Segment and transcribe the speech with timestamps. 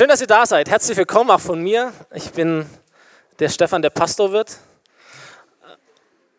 [0.00, 0.70] Schön, dass ihr da seid.
[0.70, 1.92] Herzlich willkommen auch von mir.
[2.14, 2.64] Ich bin
[3.38, 4.56] der Stefan, der Pastor wird.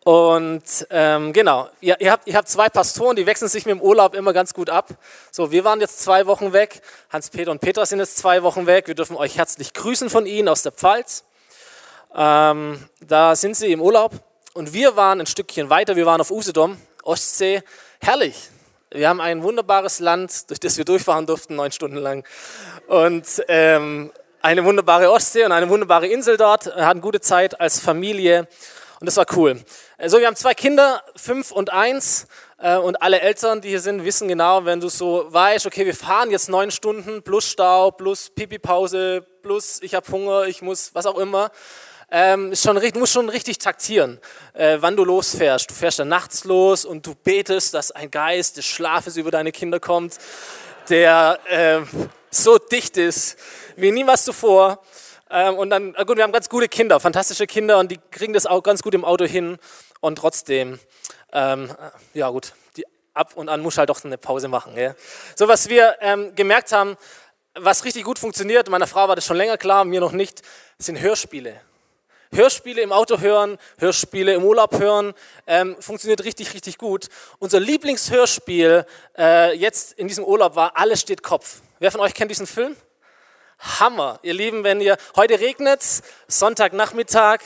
[0.02, 3.80] Und ähm, genau, ihr, ihr, habt, ihr habt zwei Pastoren, die wechseln sich mit dem
[3.80, 4.88] Urlaub immer ganz gut ab.
[5.30, 6.82] So, wir waren jetzt zwei Wochen weg.
[7.10, 8.88] Hans-Peter und Peter sind jetzt zwei Wochen weg.
[8.88, 11.22] Wir dürfen euch herzlich grüßen von Ihnen aus der Pfalz.
[12.16, 14.10] Ähm, da sind sie im Urlaub.
[14.54, 15.94] Und wir waren ein Stückchen weiter.
[15.94, 17.62] Wir waren auf Usedom, Ostsee.
[18.00, 18.50] Herrlich.
[18.94, 22.26] Wir haben ein wunderbares Land, durch das wir durchfahren durften, neun Stunden lang.
[22.88, 26.66] Und ähm, eine wunderbare Ostsee und eine wunderbare Insel dort.
[26.66, 28.46] Wir hatten gute Zeit als Familie.
[29.00, 29.58] Und das war cool.
[29.96, 32.26] Also wir haben zwei Kinder, fünf und eins.
[32.58, 35.94] Äh, und alle Eltern, die hier sind, wissen genau, wenn du so weißt, okay, wir
[35.94, 41.06] fahren jetzt neun Stunden plus Stau, plus Pipi-Pause, plus ich habe Hunger, ich muss, was
[41.06, 41.50] auch immer.
[42.14, 44.20] Ähm, schon, du musst schon richtig taktieren,
[44.52, 45.70] äh, wann du losfährst.
[45.70, 49.50] Du fährst dann nachts los und du betest, dass ein Geist des Schlafes über deine
[49.50, 50.18] Kinder kommt,
[50.90, 51.80] der äh,
[52.30, 53.38] so dicht ist
[53.76, 54.82] wie niemals zuvor.
[55.30, 58.44] Ähm, und dann, gut, wir haben ganz gute Kinder, fantastische Kinder und die kriegen das
[58.44, 59.56] auch ganz gut im Auto hin.
[60.00, 60.80] Und trotzdem,
[61.32, 61.74] ähm,
[62.12, 64.74] ja gut, die, ab und an muss halt doch eine Pause machen.
[64.74, 64.94] Gell?
[65.34, 66.98] So, was wir ähm, gemerkt haben,
[67.54, 70.42] was richtig gut funktioniert, meiner Frau war das schon länger klar, mir noch nicht,
[70.76, 71.58] sind Hörspiele.
[72.34, 75.12] Hörspiele im Auto hören, Hörspiele im Urlaub hören,
[75.46, 77.08] ähm, funktioniert richtig, richtig gut.
[77.38, 78.86] Unser Lieblingshörspiel
[79.18, 81.60] äh, jetzt in diesem Urlaub war Alles steht Kopf.
[81.78, 82.74] Wer von euch kennt diesen Film?
[83.58, 84.18] Hammer.
[84.22, 85.82] Ihr Lieben, wenn ihr, heute regnet
[86.26, 87.40] Sonntagnachmittag,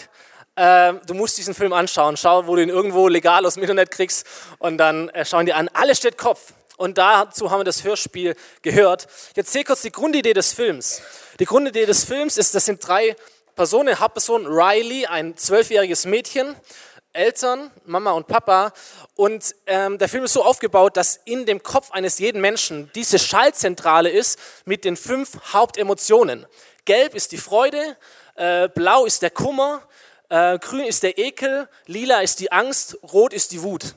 [0.54, 2.16] äh, du musst diesen Film anschauen.
[2.16, 4.24] Schau, wo du ihn irgendwo legal aus dem Internet kriegst
[4.58, 5.68] und dann äh, schauen dir an.
[5.72, 6.54] Alles steht Kopf.
[6.76, 9.08] Und dazu haben wir das Hörspiel gehört.
[9.34, 11.02] Jetzt sehe kurz die Grundidee des Films.
[11.40, 13.16] Die Grundidee des Films ist, das sind drei
[13.56, 13.98] Personen.
[13.98, 16.54] Hauptperson Riley, ein zwölfjähriges Mädchen,
[17.14, 18.72] Eltern, Mama und Papa.
[19.14, 23.18] Und ähm, der Film ist so aufgebaut, dass in dem Kopf eines jeden Menschen diese
[23.18, 26.46] Schallzentrale ist mit den fünf Hauptemotionen.
[26.84, 27.96] Gelb ist die Freude,
[28.36, 29.82] äh, blau ist der Kummer,
[30.28, 33.94] äh, grün ist der Ekel, lila ist die Angst, rot ist die Wut.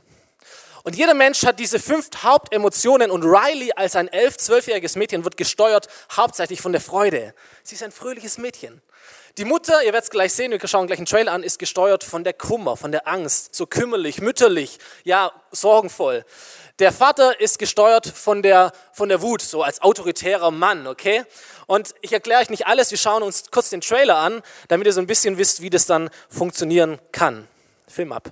[0.83, 5.35] Und jeder Mensch hat diese fünf Hauptemotionen und Riley als ein elf-, zwölfjähriges Mädchen wird
[5.35, 7.35] gesteuert hauptsächlich von der Freude.
[7.63, 8.81] Sie ist ein fröhliches Mädchen.
[9.37, 12.03] Die Mutter, ihr werdet es gleich sehen, wir schauen gleich einen Trailer an, ist gesteuert
[12.03, 16.25] von der Kummer, von der Angst, so kümmerlich, mütterlich, ja, sorgenvoll.
[16.79, 21.23] Der Vater ist gesteuert von der, von der Wut, so als autoritärer Mann, okay?
[21.67, 24.93] Und ich erkläre euch nicht alles, wir schauen uns kurz den Trailer an, damit ihr
[24.93, 27.47] so ein bisschen wisst, wie das dann funktionieren kann.
[27.87, 28.31] Film ab.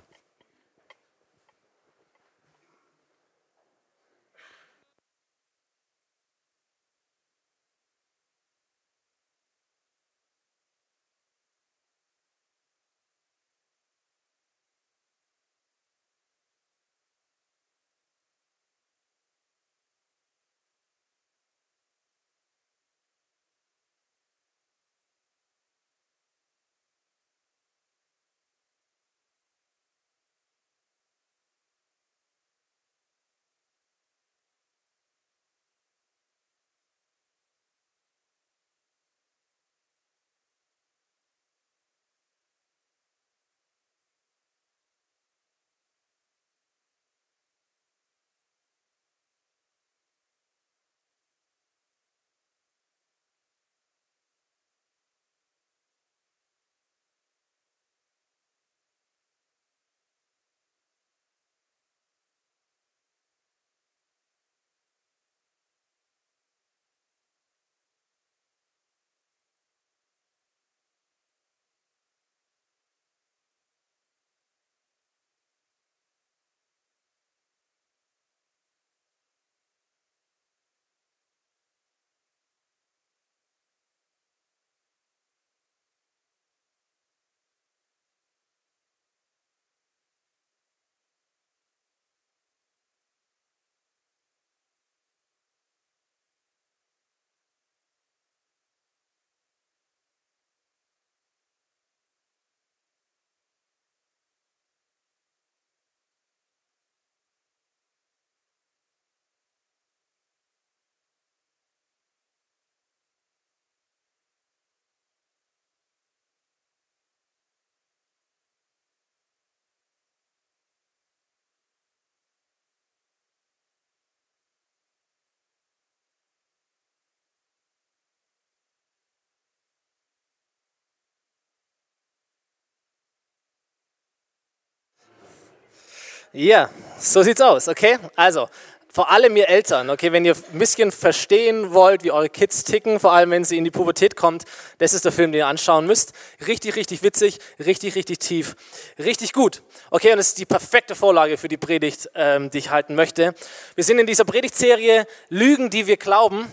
[136.32, 137.98] Ja, so sieht's aus, okay?
[138.14, 138.48] Also,
[138.90, 142.98] Vor allem ihr Eltern, okay, wenn ihr ein bisschen verstehen wollt, wie eure Kids ticken,
[142.98, 144.44] vor allem wenn sie in die Pubertät kommt,
[144.78, 146.14] das ist der Film, den ihr anschauen müsst.
[146.46, 148.56] Richtig, richtig witzig, richtig, richtig tief,
[148.98, 149.62] richtig gut.
[149.90, 153.34] Okay, und das ist die perfekte Vorlage für die Predigt, ähm, die ich halten möchte.
[153.74, 156.50] Wir sind in dieser Predigtserie Lügen, die wir glauben.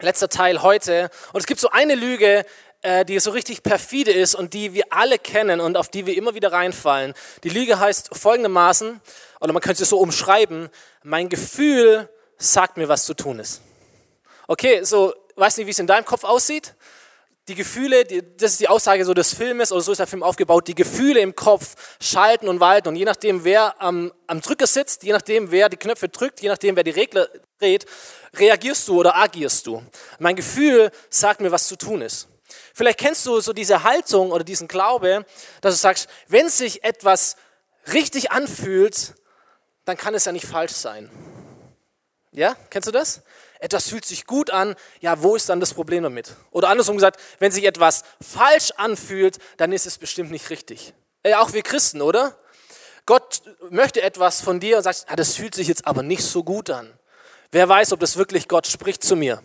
[0.00, 1.08] Letzter Teil heute.
[1.32, 2.44] Und es gibt so eine Lüge,
[3.06, 6.34] die so richtig perfide ist und die wir alle kennen und auf die wir immer
[6.34, 7.12] wieder reinfallen.
[7.44, 9.00] Die Lüge heißt folgendermaßen,
[9.40, 10.70] oder man könnte es so umschreiben,
[11.02, 13.60] mein Gefühl sagt mir, was zu tun ist.
[14.46, 16.74] Okay, so, weiß nicht, wie es in deinem Kopf aussieht.
[17.48, 20.22] Die Gefühle, die, das ist die Aussage so des Filmes, oder so ist der Film
[20.22, 22.88] aufgebaut, die Gefühle im Kopf schalten und walten.
[22.88, 26.48] Und je nachdem, wer am, am Drücker sitzt, je nachdem, wer die Knöpfe drückt, je
[26.48, 27.28] nachdem, wer die Regler
[27.58, 27.86] dreht,
[28.34, 29.82] reagierst du oder agierst du.
[30.18, 32.28] Mein Gefühl sagt mir, was zu tun ist.
[32.74, 35.24] Vielleicht kennst du so diese Haltung oder diesen Glaube,
[35.60, 37.36] dass du sagst, wenn sich etwas
[37.92, 39.14] richtig anfühlt,
[39.84, 41.10] dann kann es ja nicht falsch sein.
[42.32, 43.22] Ja, kennst du das?
[43.58, 46.34] Etwas fühlt sich gut an, ja, wo ist dann das Problem damit?
[46.50, 50.94] Oder andersrum gesagt, wenn sich etwas falsch anfühlt, dann ist es bestimmt nicht richtig.
[51.26, 52.38] Ja, auch wir Christen, oder?
[53.04, 56.44] Gott möchte etwas von dir und sagt, ah, das fühlt sich jetzt aber nicht so
[56.44, 56.92] gut an.
[57.50, 59.42] Wer weiß, ob das wirklich Gott spricht zu mir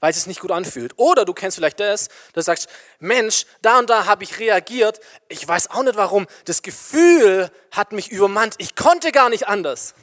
[0.00, 0.92] weil es sich nicht gut anfühlt.
[0.96, 2.68] Oder du kennst vielleicht das, dass du sagst,
[3.00, 7.92] Mensch, da und da habe ich reagiert, ich weiß auch nicht warum, das Gefühl hat
[7.92, 9.94] mich übermannt, ich konnte gar nicht anders.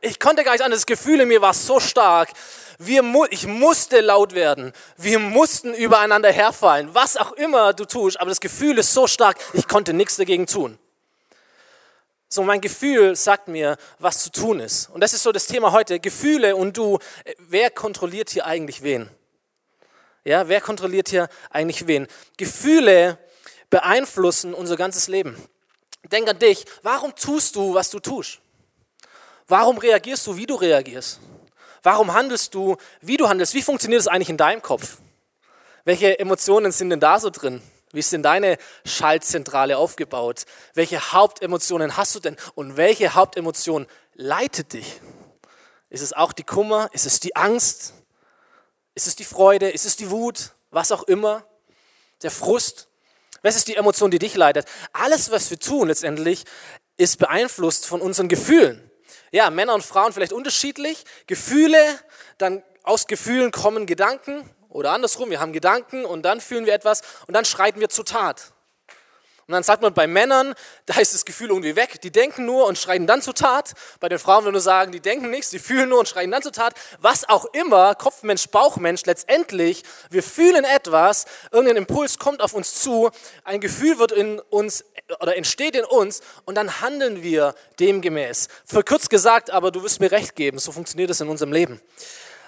[0.00, 2.30] Ich konnte gar nicht anders, das Gefühl in mir war so stark,
[2.78, 8.28] wir, ich musste laut werden, wir mussten übereinander herfallen, was auch immer du tust, aber
[8.28, 10.78] das Gefühl ist so stark, ich konnte nichts dagegen tun.
[12.34, 14.90] So, mein Gefühl sagt mir, was zu tun ist.
[14.90, 16.00] Und das ist so das Thema heute.
[16.00, 16.98] Gefühle und du,
[17.38, 19.08] wer kontrolliert hier eigentlich wen?
[20.24, 22.08] Ja, wer kontrolliert hier eigentlich wen?
[22.36, 23.20] Gefühle
[23.70, 25.40] beeinflussen unser ganzes Leben.
[26.10, 26.64] Denk an dich.
[26.82, 28.40] Warum tust du, was du tust?
[29.46, 31.20] Warum reagierst du, wie du reagierst?
[31.84, 33.54] Warum handelst du, wie du handelst?
[33.54, 34.96] Wie funktioniert es eigentlich in deinem Kopf?
[35.84, 37.62] Welche Emotionen sind denn da so drin?
[37.94, 40.46] Wie ist denn deine Schaltzentrale aufgebaut?
[40.74, 42.36] Welche Hauptemotionen hast du denn?
[42.56, 45.00] Und welche Hauptemotion leitet dich?
[45.90, 46.90] Ist es auch die Kummer?
[46.92, 47.94] Ist es die Angst?
[48.96, 49.70] Ist es die Freude?
[49.70, 50.50] Ist es die Wut?
[50.72, 51.44] Was auch immer?
[52.22, 52.88] Der Frust?
[53.42, 54.66] Was ist die Emotion, die dich leitet?
[54.92, 56.44] Alles, was wir tun letztendlich,
[56.96, 58.90] ist beeinflusst von unseren Gefühlen.
[59.30, 61.04] Ja, Männer und Frauen vielleicht unterschiedlich.
[61.28, 61.78] Gefühle,
[62.38, 67.02] dann aus Gefühlen kommen Gedanken oder andersrum, wir haben Gedanken und dann fühlen wir etwas
[67.26, 68.52] und dann schreiten wir zur Tat.
[69.46, 70.54] Und dann sagt man bei Männern,
[70.86, 73.74] da ist das Gefühl irgendwie weg, die denken nur und schreien dann zur Tat.
[74.00, 76.42] Bei den Frauen würde man sagen, die denken nichts, die fühlen nur und schreien dann
[76.42, 76.74] zur Tat.
[76.98, 83.10] Was auch immer, Kopfmensch, Bauchmensch, letztendlich, wir fühlen etwas, irgendein Impuls kommt auf uns zu,
[83.44, 84.84] ein Gefühl wird in uns
[85.20, 88.48] oder entsteht in uns und dann handeln wir demgemäß.
[88.64, 91.80] Verkürzt gesagt, aber du wirst mir recht geben, so funktioniert es in unserem Leben.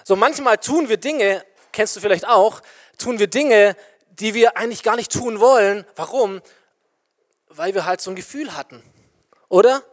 [0.03, 1.45] So manchmal tun wir Dinge,
[1.77, 2.61] kennst du vielleicht auch,
[2.97, 3.77] tun wir Dinge,
[4.09, 5.85] die wir eigentlich gar nicht tun wollen.
[5.95, 6.41] Warum?
[7.57, 8.83] weil wir halt so ein Gefühl hatten,
[9.49, 9.83] oder?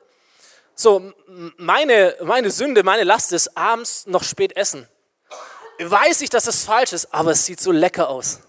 [0.75, 1.12] So,
[1.56, 4.88] meine, meine Sünde, meine Last ist abends noch spät essen.
[5.78, 8.40] Weiß ich, dass es falsch ist, aber es sieht so lecker aus.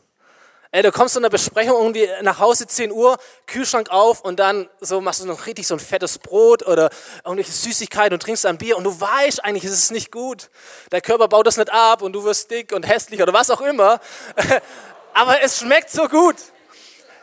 [0.75, 3.17] Ey, du kommst zu einer Besprechung irgendwie nach Hause 10 Uhr,
[3.47, 6.89] Kühlschrank auf und dann so machst du noch richtig so ein fettes Brot oder
[7.23, 10.49] irgendwelche Süßigkeiten und trinkst ein Bier und du weißt, eigentlich ist es nicht gut.
[10.91, 13.61] Der Körper baut das nicht ab und du wirst dick und hässlich oder was auch
[13.61, 14.01] immer.
[15.13, 16.35] Aber es schmeckt so gut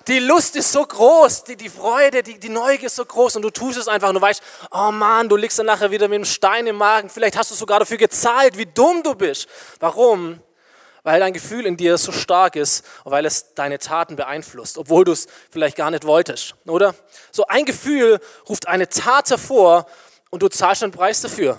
[0.09, 3.43] die Lust ist so groß, die, die Freude, die, die Neugier ist so groß und
[3.43, 6.17] du tust es einfach und du weißt, oh Mann, du liegst dann nachher wieder mit
[6.17, 9.47] einem Stein im Magen, vielleicht hast du sogar dafür gezahlt, wie dumm du bist.
[9.79, 10.41] Warum?
[11.05, 15.05] Weil dein Gefühl in dir so stark ist und weil es deine Taten beeinflusst, obwohl
[15.05, 16.95] du es vielleicht gar nicht wolltest, oder?
[17.33, 19.87] So ein Gefühl ruft eine Tat hervor
[20.31, 21.59] und du zahlst einen Preis dafür.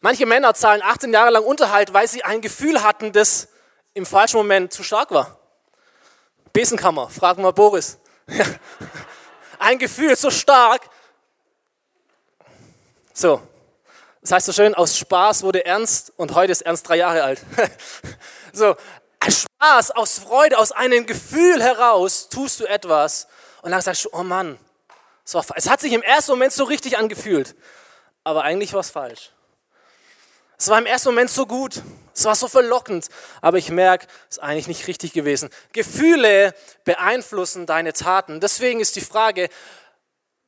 [0.00, 3.48] Manche Männer zahlen 18 Jahre lang Unterhalt, weil sie ein Gefühl hatten, das
[3.94, 5.40] im falschen Moment zu stark war.
[6.52, 7.98] Besenkammer, fragen wir Boris.
[9.58, 10.82] Ein Gefühl so stark.
[13.12, 13.42] So,
[14.26, 17.40] das heißt so schön, aus Spaß wurde Ernst und heute ist Ernst drei Jahre alt.
[18.52, 18.74] so,
[19.24, 23.28] Spaß, aus Freude, aus einem Gefühl heraus tust du etwas
[23.62, 24.58] und dann sagst du, oh Mann,
[25.54, 27.54] es hat sich im ersten Moment so richtig angefühlt,
[28.24, 29.30] aber eigentlich war es falsch.
[30.58, 31.80] Es war im ersten Moment so gut,
[32.12, 33.06] es war so verlockend,
[33.42, 35.50] aber ich merke, es ist eigentlich nicht richtig gewesen.
[35.72, 36.52] Gefühle
[36.84, 38.40] beeinflussen deine Taten.
[38.40, 39.48] Deswegen ist die Frage,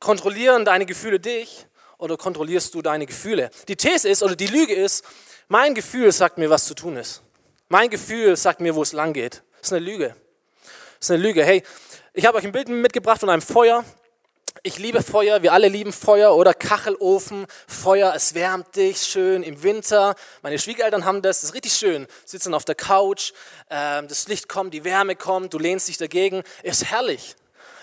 [0.00, 1.67] kontrollieren deine Gefühle dich
[1.98, 3.50] oder kontrollierst du deine Gefühle?
[3.68, 5.04] Die These ist oder die Lüge ist,
[5.48, 7.22] mein Gefühl sagt mir, was zu tun ist.
[7.68, 9.42] Mein Gefühl sagt mir, wo es lang geht.
[9.58, 10.16] Das ist eine Lüge.
[10.98, 11.44] Das ist eine Lüge.
[11.44, 11.62] Hey,
[12.14, 13.84] ich habe euch ein Bild mitgebracht von einem Feuer.
[14.64, 19.62] Ich liebe Feuer, wir alle lieben Feuer oder Kachelofen, Feuer, es wärmt dich schön im
[19.62, 20.16] Winter.
[20.42, 22.08] Meine Schwiegereltern haben das, das ist richtig schön.
[22.24, 23.32] Sitzen auf der Couch,
[23.68, 27.36] äh, das Licht kommt, die Wärme kommt, du lehnst dich dagegen, ist herrlich.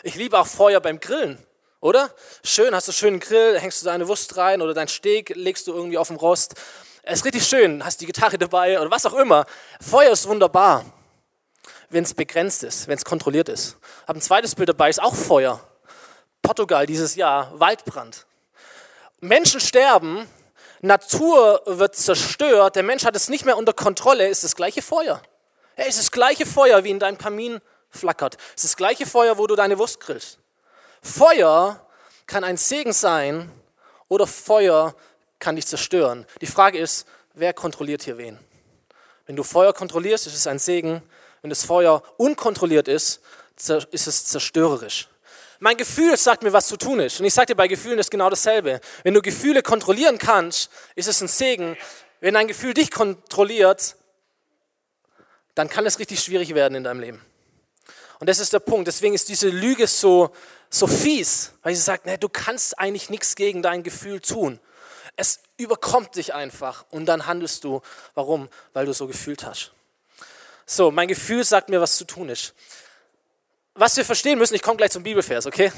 [0.03, 1.37] Ich liebe auch Feuer beim Grillen,
[1.85, 2.09] oder?
[2.43, 5.67] Schön, hast du einen schönen Grill, hängst du deine Wurst rein oder dein Steak legst
[5.67, 6.55] du irgendwie auf den Rost.
[7.03, 9.45] Es ist richtig schön, hast die Gitarre dabei oder was auch immer.
[9.79, 10.83] Feuer ist wunderbar,
[11.89, 13.77] wenn es begrenzt ist, wenn es kontrolliert ist.
[14.07, 15.61] Habe ein zweites Bild dabei, ist auch Feuer.
[16.41, 18.25] Portugal dieses Jahr, Waldbrand.
[19.19, 20.27] Menschen sterben,
[20.81, 25.21] Natur wird zerstört, der Mensch hat es nicht mehr unter Kontrolle, ist das gleiche Feuer.
[25.75, 27.61] Es ist das gleiche Feuer, wie in deinem Kamin
[27.91, 28.37] flackert.
[28.55, 30.39] Es ist das gleiche Feuer, wo du deine Wurst grillst.
[31.05, 31.79] Feuer
[32.25, 33.51] kann ein Segen sein
[34.07, 34.95] oder Feuer
[35.39, 36.25] kann dich zerstören.
[36.41, 38.39] Die Frage ist, wer kontrolliert hier wen?
[39.27, 41.03] Wenn du Feuer kontrollierst, ist es ein Segen.
[41.41, 43.21] Wenn das Feuer unkontrolliert ist,
[43.55, 45.07] ist es zerstörerisch.
[45.59, 47.19] Mein Gefühl sagt mir, was zu tun ist.
[47.19, 48.81] Und ich sage dir, bei Gefühlen ist genau dasselbe.
[49.03, 51.77] Wenn du Gefühle kontrollieren kannst, ist es ein Segen.
[52.19, 53.95] Wenn ein Gefühl dich kontrolliert,
[55.53, 57.21] dann kann es richtig schwierig werden in deinem Leben.
[58.19, 58.87] Und das ist der Punkt.
[58.87, 60.31] Deswegen ist diese Lüge so,
[60.77, 64.59] so fies, weil sie sagt, nee, du kannst eigentlich nichts gegen dein Gefühl tun.
[65.15, 67.81] Es überkommt dich einfach und dann handelst du.
[68.13, 68.49] Warum?
[68.73, 69.71] Weil du so gefühlt hast.
[70.65, 72.53] So, mein Gefühl sagt mir, was zu tun ist
[73.75, 75.71] was wir verstehen müssen, ich komme gleich zum Bibelvers, okay?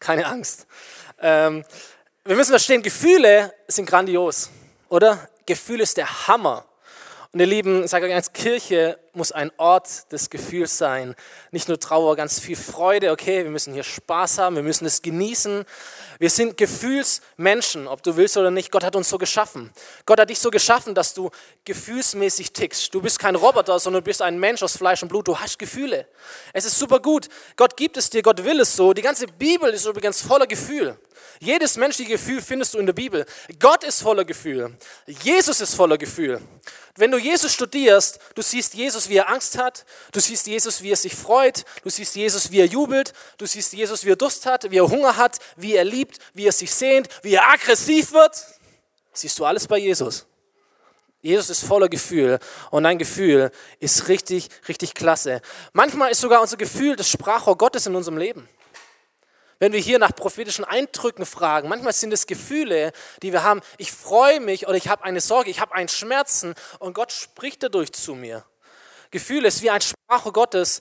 [0.00, 0.66] Keine Angst.
[1.20, 1.64] Ähm,
[2.24, 4.50] wir müssen verstehen, Gefühle sind grandios,
[4.88, 5.28] oder?
[5.46, 6.64] Gefühl ist der Hammer.
[7.30, 11.14] Und ihr Lieben, ich sage euch eins, Kirche muss ein Ort des Gefühls sein.
[11.50, 13.10] Nicht nur Trauer, ganz viel Freude.
[13.10, 15.66] Okay, wir müssen hier Spaß haben, wir müssen es genießen.
[16.18, 18.72] Wir sind Gefühlsmenschen, ob du willst oder nicht.
[18.72, 19.70] Gott hat uns so geschaffen.
[20.06, 21.30] Gott hat dich so geschaffen, dass du
[21.66, 22.94] gefühlsmäßig tickst.
[22.94, 25.28] Du bist kein Roboter, sondern du bist ein Mensch aus Fleisch und Blut.
[25.28, 26.08] Du hast Gefühle.
[26.54, 27.28] Es ist super gut.
[27.56, 28.94] Gott gibt es dir, Gott will es so.
[28.94, 30.96] Die ganze Bibel ist übrigens voller Gefühl.
[31.40, 33.26] Jedes menschliche Gefühl findest du in der Bibel.
[33.58, 34.76] Gott ist voller Gefühl.
[35.06, 36.40] Jesus ist voller Gefühl.
[36.98, 40.90] Wenn du Jesus studierst, du siehst Jesus, wie er Angst hat, du siehst Jesus, wie
[40.90, 44.46] er sich freut, du siehst Jesus, wie er jubelt, du siehst Jesus, wie er Durst
[44.46, 48.10] hat, wie er Hunger hat, wie er liebt, wie er sich sehnt, wie er aggressiv
[48.10, 48.44] wird.
[49.12, 50.26] Siehst du alles bei Jesus.
[51.20, 52.40] Jesus ist voller Gefühl
[52.72, 55.40] und dein Gefühl ist richtig, richtig klasse.
[55.72, 58.48] Manchmal ist sogar unser Gefühl das Sprachrohr Gottes in unserem Leben.
[59.58, 63.90] Wenn wir hier nach prophetischen Eindrücken fragen, manchmal sind es Gefühle, die wir haben, ich
[63.90, 67.92] freue mich oder ich habe eine Sorge, ich habe einen Schmerzen und Gott spricht dadurch
[67.92, 68.44] zu mir.
[69.10, 70.80] Gefühle ist wie ein Sprache Gottes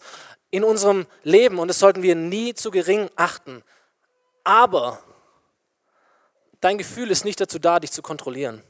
[0.51, 3.63] in unserem Leben und das sollten wir nie zu gering achten.
[4.43, 5.03] Aber
[6.62, 8.62] dein Gefühl ist nicht dazu da, dich zu kontrollieren,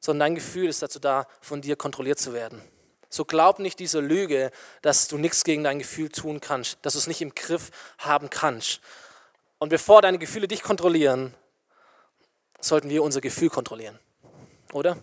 [0.00, 2.60] sondern dein Gefühl ist dazu da, von dir kontrolliert zu werden.
[3.08, 4.50] So glaub nicht dieser Lüge,
[4.82, 8.28] dass du nichts gegen dein Gefühl tun kannst, dass du es nicht im Griff haben
[8.30, 8.80] kannst.
[9.58, 11.34] Und bevor deine Gefühle dich kontrollieren,
[12.60, 13.98] sollten wir unser Gefühl kontrollieren.
[14.72, 14.98] Oder?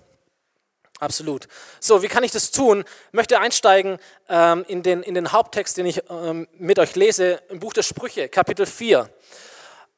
[1.00, 1.48] Absolut.
[1.80, 2.86] So, wie kann ich das tun?
[3.08, 3.98] Ich möchte einsteigen
[4.30, 7.84] ähm, in, den, in den Haupttext, den ich ähm, mit euch lese, im Buch der
[7.84, 9.10] Sprüche, Kapitel 4.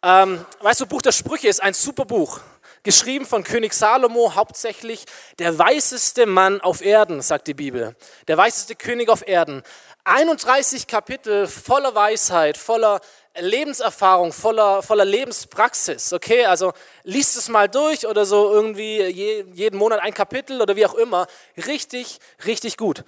[0.02, 2.40] Ähm, weißt du, Buch der Sprüche ist ein super Buch
[2.88, 5.04] geschrieben von König Salomo, hauptsächlich
[5.40, 7.98] der weiseste Mann auf Erden, sagt die Bibel.
[8.30, 9.62] Der weiseste König auf Erden.
[10.06, 13.02] 31 Kapitel voller Weisheit, voller
[13.38, 16.14] Lebenserfahrung, voller, voller Lebenspraxis.
[16.14, 16.72] Okay, also
[17.04, 20.96] liest es mal durch oder so irgendwie je, jeden Monat ein Kapitel oder wie auch
[20.96, 21.28] immer.
[21.58, 23.04] Richtig, richtig gut.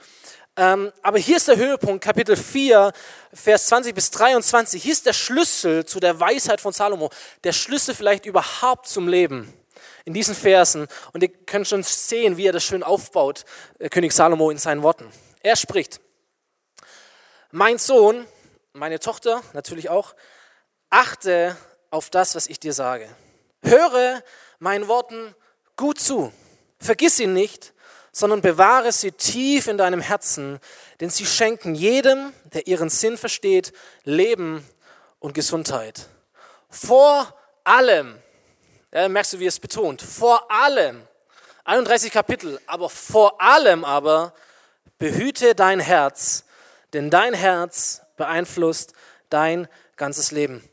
[0.58, 2.92] Ähm, aber hier ist der Höhepunkt, Kapitel 4,
[3.34, 4.84] Vers 20 bis 23.
[4.84, 7.12] Hier ist der Schlüssel zu der Weisheit von Salomo.
[7.46, 9.54] Der Schlüssel vielleicht überhaupt zum Leben
[10.06, 10.88] in diesen Versen.
[11.14, 13.46] Und ihr könnt schon sehen, wie er das schön aufbaut,
[13.80, 15.12] äh, König Salomo in seinen Worten.
[15.42, 16.00] Er spricht,
[17.52, 18.26] mein Sohn,
[18.74, 20.16] meine Tochter natürlich auch,
[20.90, 21.58] achte
[21.92, 23.10] auf das, was ich dir sage.
[23.64, 24.24] Höre
[24.60, 25.36] meinen Worten
[25.76, 26.32] gut zu.
[26.80, 27.74] Vergiss ihn nicht,
[28.12, 30.60] sondern bewahre sie tief in deinem Herzen,
[31.00, 34.68] denn sie schenken jedem, der ihren Sinn versteht, Leben
[35.20, 36.08] und Gesundheit.
[36.70, 37.34] Vor
[37.64, 38.22] allem
[38.92, 40.02] ja, merkst du, wie es betont.
[40.02, 41.08] Vor allem,
[41.64, 44.34] 31 Kapitel, aber vor allem aber
[44.98, 46.44] behüte dein Herz,
[46.94, 48.94] denn dein Herz beeinflusst
[49.30, 50.68] dein ganzes Leben.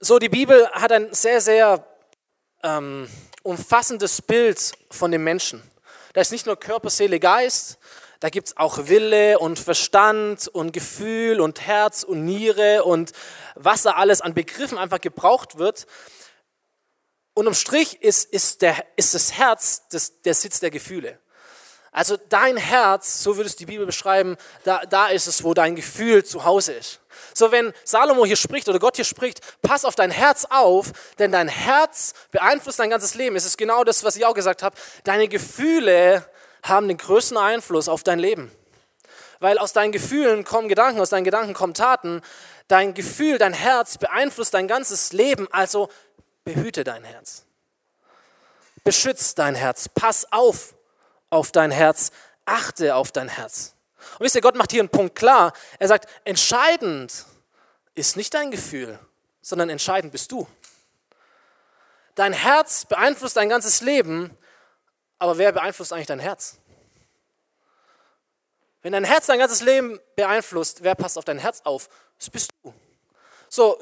[0.00, 1.84] So, die Bibel hat ein sehr, sehr
[2.62, 3.08] ähm,
[3.42, 5.62] umfassendes Bild von dem Menschen.
[6.12, 7.78] Da ist nicht nur Körper, Seele, Geist,
[8.20, 13.12] da gibt es auch Wille und Verstand und Gefühl und Herz und Niere und
[13.54, 15.86] was da alles an Begriffen einfach gebraucht wird.
[17.34, 21.18] Unterm Strich ist, ist, der, ist das Herz das, der Sitz der Gefühle.
[21.90, 25.76] Also dein Herz, so würde es die Bibel beschreiben, da, da ist es, wo dein
[25.76, 27.00] Gefühl zu Hause ist.
[27.34, 31.30] So wenn Salomo hier spricht oder Gott hier spricht, pass auf dein Herz auf, denn
[31.30, 33.36] dein Herz beeinflusst dein ganzes Leben.
[33.36, 34.76] Es ist genau das, was ich auch gesagt habe.
[35.04, 36.28] Deine Gefühle
[36.64, 38.50] haben den größten Einfluss auf dein Leben.
[39.38, 42.22] Weil aus deinen Gefühlen kommen Gedanken, aus deinen Gedanken kommen Taten.
[42.66, 45.46] Dein Gefühl, dein Herz beeinflusst dein ganzes Leben.
[45.52, 45.88] Also
[46.44, 47.44] behüte dein Herz.
[48.84, 49.88] Beschütze dein Herz.
[49.88, 50.74] Pass auf
[51.30, 52.12] auf dein Herz,
[52.44, 53.74] achte auf dein Herz.
[54.18, 55.52] Und wisst ihr, Gott macht hier einen Punkt klar.
[55.78, 57.26] Er sagt, entscheidend
[57.94, 58.98] ist nicht dein Gefühl,
[59.42, 60.46] sondern entscheidend bist du.
[62.14, 64.36] Dein Herz beeinflusst dein ganzes Leben,
[65.18, 66.58] aber wer beeinflusst eigentlich dein Herz?
[68.82, 71.88] Wenn dein Herz dein ganzes Leben beeinflusst, wer passt auf dein Herz auf?
[72.18, 72.72] Das bist du.
[73.48, 73.78] So,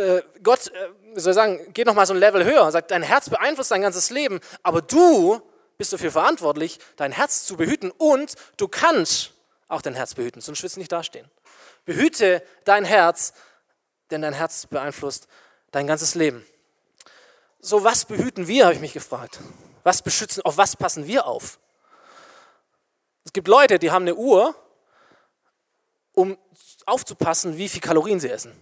[0.00, 3.30] äh, Gott, äh, soll ich sagen, geht nochmal so ein Level höher, sagt, dein Herz
[3.30, 5.40] beeinflusst dein ganzes Leben, aber du
[5.78, 9.32] bist dafür verantwortlich, dein Herz zu behüten und du kannst
[9.68, 11.30] auch dein Herz behüten, sonst wirst du nicht dastehen.
[11.84, 13.32] Behüte dein Herz,
[14.10, 15.28] denn dein Herz beeinflusst
[15.70, 16.44] dein ganzes Leben.
[17.60, 19.38] So, was behüten wir, habe ich mich gefragt.
[19.84, 21.58] Was beschützen, auf was passen wir auf?
[23.24, 24.54] Es gibt Leute, die haben eine Uhr,
[26.12, 26.36] um
[26.86, 28.52] aufzupassen, wie viel Kalorien sie essen.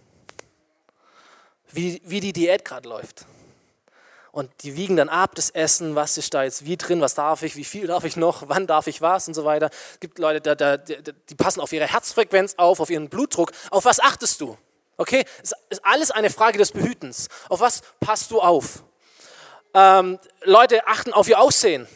[1.71, 3.25] Wie, wie die Diät gerade läuft.
[4.31, 7.41] Und die wiegen dann ab das Essen, was ist da jetzt wie drin, was darf
[7.41, 9.69] ich, wie viel darf ich noch, wann darf ich was und so weiter.
[9.93, 13.51] Es gibt Leute, die, die passen auf ihre Herzfrequenz auf, auf ihren Blutdruck.
[13.71, 14.57] Auf was achtest du?
[14.97, 17.27] Okay, es ist alles eine Frage des Behütens.
[17.47, 18.83] Auf was passt du auf?
[19.73, 21.87] Ähm, Leute achten auf ihr Aussehen.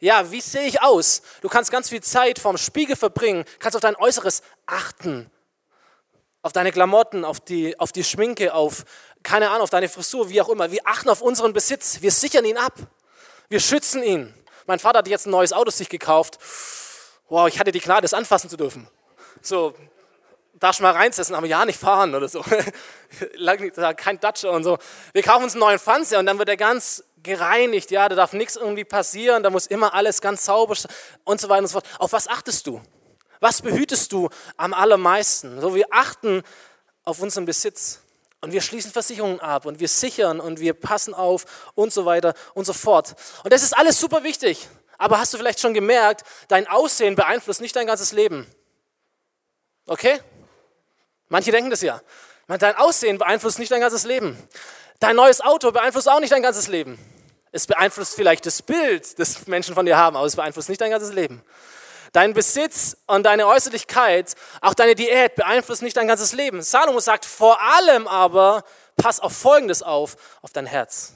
[0.00, 1.22] Ja, wie sehe ich aus?
[1.42, 5.30] Du kannst ganz viel Zeit vorm Spiegel verbringen, kannst auf dein Äußeres achten
[6.42, 8.84] auf deine Klamotten, auf die, auf die Schminke, auf,
[9.22, 10.70] keine Ahnung, auf deine Frisur, wie auch immer.
[10.70, 12.02] Wir achten auf unseren Besitz.
[12.02, 12.74] Wir sichern ihn ab.
[13.48, 14.34] Wir schützen ihn.
[14.66, 16.38] Mein Vater hat jetzt ein neues Auto sich gekauft.
[17.28, 18.88] Wow, ich hatte die Gnade, das anfassen zu dürfen.
[19.40, 19.74] So,
[20.54, 22.44] darfst du mal reinsetzen, aber ja nicht fahren oder so.
[23.96, 24.78] Kein Datsche und so.
[25.12, 27.90] Wir kaufen uns einen neuen Fernseher und dann wird er ganz gereinigt.
[27.90, 30.76] Ja, da darf nichts irgendwie passieren, da muss immer alles ganz sauber
[31.24, 31.86] und so weiter und so fort.
[31.98, 32.80] Auf was achtest du?
[33.42, 35.60] Was behütest du am allermeisten?
[35.60, 36.44] So, wir achten
[37.02, 37.98] auf unseren Besitz
[38.40, 42.34] und wir schließen Versicherungen ab und wir sichern und wir passen auf und so weiter
[42.54, 43.16] und so fort.
[43.42, 44.68] Und das ist alles super wichtig.
[44.96, 48.46] Aber hast du vielleicht schon gemerkt, dein Aussehen beeinflusst nicht dein ganzes Leben?
[49.86, 50.20] Okay?
[51.28, 52.00] Manche denken das ja.
[52.46, 54.38] Dein Aussehen beeinflusst nicht dein ganzes Leben.
[55.00, 56.96] Dein neues Auto beeinflusst auch nicht dein ganzes Leben.
[57.50, 60.92] Es beeinflusst vielleicht das Bild, das Menschen von dir haben, aber es beeinflusst nicht dein
[60.92, 61.42] ganzes Leben.
[62.12, 66.62] Dein Besitz und deine Äußerlichkeit, auch deine Diät beeinflussen nicht dein ganzes Leben.
[66.62, 68.64] Salomo sagt vor allem aber,
[68.96, 71.14] pass auf Folgendes auf, auf dein Herz.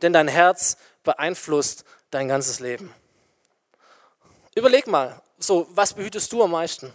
[0.00, 2.94] Denn dein Herz beeinflusst dein ganzes Leben.
[4.54, 6.92] Überleg mal, so, was behütest du am meisten?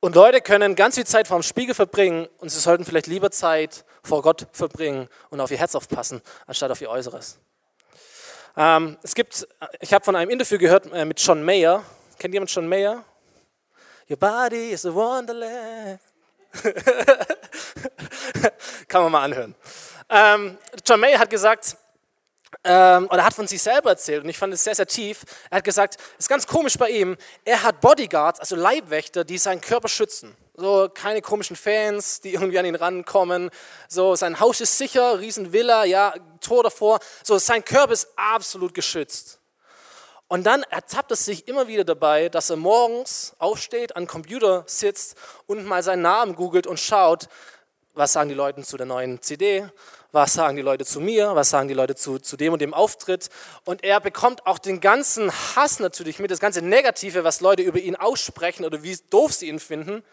[0.00, 3.30] Und Leute können ganz viel Zeit vor dem Spiegel verbringen und sie sollten vielleicht lieber
[3.30, 7.38] Zeit vor Gott verbringen und auf ihr Herz aufpassen, anstatt auf ihr Äußeres.
[8.56, 9.46] Ähm, es gibt,
[9.80, 11.84] ich habe von einem Interview gehört äh, mit John Mayer.
[12.18, 13.04] Kennt jemand John Mayer?
[14.08, 16.00] Your body is a wonderland.
[18.88, 19.54] Kann man mal anhören.
[20.10, 21.78] Ähm, John Mayer hat gesagt,
[22.64, 25.24] ähm, oder hat von sich selber erzählt, und ich fand es sehr, sehr tief.
[25.50, 29.38] Er hat gesagt, es ist ganz komisch bei ihm, er hat Bodyguards, also Leibwächter, die
[29.38, 30.36] seinen Körper schützen.
[30.54, 33.50] So keine komischen Fans, die irgendwie an ihn rankommen.
[33.88, 37.00] So sein Haus ist sicher, Riesenvilla, ja, Tor davor.
[37.24, 39.38] So sein Körper ist absolut geschützt.
[40.28, 45.16] Und dann ertappt es sich immer wieder dabei, dass er morgens aufsteht, an Computer sitzt
[45.46, 47.28] und mal seinen Namen googelt und schaut,
[47.94, 49.68] was sagen die Leute zu der neuen CD,
[50.12, 52.74] was sagen die Leute zu mir, was sagen die Leute zu, zu dem und dem
[52.74, 53.30] Auftritt.
[53.64, 57.78] Und er bekommt auch den ganzen Hass natürlich mit, das ganze Negative, was Leute über
[57.78, 60.04] ihn aussprechen oder wie doof sie ihn finden.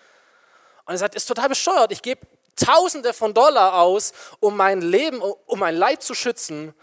[0.86, 5.22] Und er sagt, ist total bescheuert, ich gebe Tausende von Dollar aus, um mein Leben,
[5.22, 6.74] um mein Leib zu schützen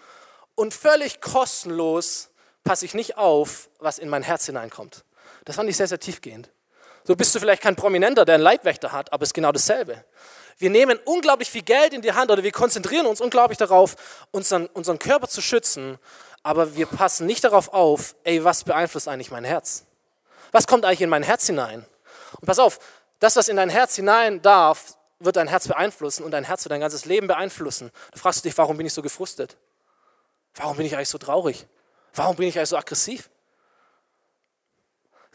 [0.54, 2.30] und völlig kostenlos
[2.64, 5.04] passe ich nicht auf, was in mein Herz hineinkommt.
[5.44, 6.50] Das fand ich sehr, sehr tiefgehend.
[7.04, 10.02] So bist du vielleicht kein Prominenter, der einen Leibwächter hat, aber es ist genau dasselbe.
[10.58, 13.96] Wir nehmen unglaublich viel Geld in die Hand oder wir konzentrieren uns unglaublich darauf,
[14.30, 15.98] unseren, unseren Körper zu schützen,
[16.42, 19.84] aber wir passen nicht darauf auf, ey, was beeinflusst eigentlich mein Herz?
[20.52, 21.84] Was kommt eigentlich in mein Herz hinein?
[22.40, 22.78] Und pass auf,
[23.18, 26.72] das, was in dein Herz hinein darf, wird dein Herz beeinflussen und dein Herz wird
[26.72, 27.90] dein ganzes Leben beeinflussen.
[28.12, 29.56] Du fragst dich, warum bin ich so gefrustet?
[30.54, 31.66] Warum bin ich eigentlich so traurig?
[32.14, 33.28] Warum bin ich eigentlich so aggressiv?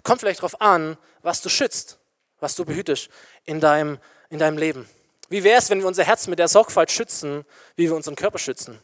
[0.03, 1.99] Kommt vielleicht darauf an, was du schützt,
[2.39, 3.09] was du behütest
[3.45, 4.89] in deinem, in deinem Leben.
[5.31, 7.45] Wie wäre es, wenn wir unser Herz mit der Sorgfalt schützen,
[7.77, 8.81] wie wir unseren Körper schützen?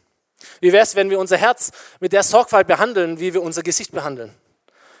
[0.62, 3.92] Wie wäre es, wenn wir unser Herz mit der Sorgfalt behandeln, wie wir unser Gesicht
[3.92, 4.34] behandeln?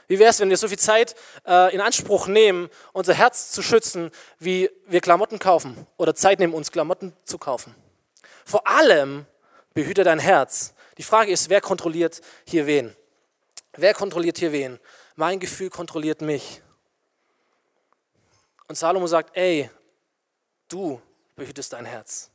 [0.08, 1.14] Wie wäre es, wenn wir so viel Zeit
[1.46, 6.52] äh, in Anspruch nehmen, unser Herz zu schützen, wie wir Klamotten kaufen oder Zeit nehmen,
[6.52, 7.74] uns Klamotten zu kaufen?
[8.44, 9.24] Vor allem
[9.72, 10.74] behüte dein Herz.
[10.98, 12.94] Die Frage ist, wer kontrolliert hier wen?
[13.72, 14.78] Wer kontrolliert hier wen?
[15.16, 16.60] Mein Gefühl kontrolliert mich.
[18.66, 19.70] Und Salomo sagt, ey,
[20.68, 21.00] du
[21.38, 22.30] behütest dein Herz.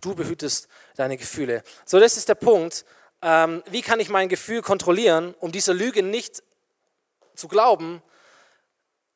[0.00, 1.62] Du behütest deine Gefühle.
[1.84, 2.84] So, das ist der Punkt.
[3.22, 6.42] Ähm, wie kann ich mein Gefühl kontrollieren, um dieser Lüge nicht
[7.36, 8.02] zu glauben?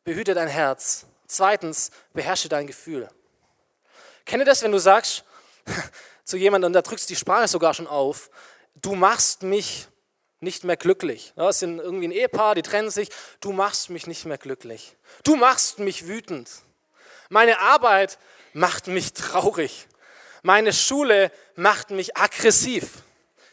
[0.04, 1.06] Behüte dein Herz.
[1.26, 3.08] Zweitens, beherrsche dein Gefühl.
[4.24, 5.24] Kenne das, wenn du sagst
[6.24, 8.30] zu jemandem, und da drückst du die Sprache sogar schon auf,
[8.76, 9.88] du machst mich
[10.40, 11.32] nicht mehr glücklich.
[11.36, 13.10] Ja, es sind irgendwie ein Ehepaar, die trennen sich.
[13.40, 14.96] Du machst mich nicht mehr glücklich.
[15.24, 16.48] Du machst mich wütend.
[17.28, 18.18] Meine Arbeit
[18.52, 19.86] macht mich traurig.
[20.42, 23.02] Meine Schule macht mich aggressiv.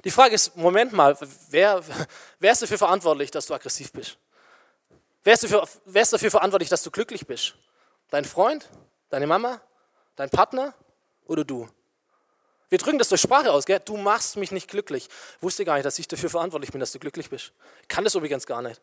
[0.04, 1.18] Die Frage ist, Moment mal,
[1.50, 1.84] wer,
[2.40, 4.18] wer ist dafür verantwortlich, dass du aggressiv bist?
[5.24, 7.56] Wer ist, dafür, wer ist dafür verantwortlich, dass du glücklich bist?
[8.12, 8.70] Dein Freund?
[9.10, 9.60] Deine Mama?
[10.16, 10.76] Dein Partner?
[11.26, 11.68] Oder du?
[12.70, 13.80] Wir drücken das durch Sprache aus, gell?
[13.80, 15.08] Du machst mich nicht glücklich.
[15.38, 17.54] Ich wusste gar nicht, dass ich dafür verantwortlich bin, dass du glücklich bist.
[17.82, 18.82] Ich kann das übrigens gar nicht.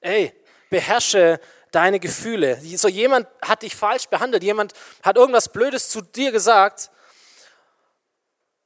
[0.00, 0.32] Ey,
[0.70, 1.40] beherrsche
[1.76, 2.58] deine Gefühle.
[2.76, 6.90] So jemand hat dich falsch behandelt, jemand hat irgendwas Blödes zu dir gesagt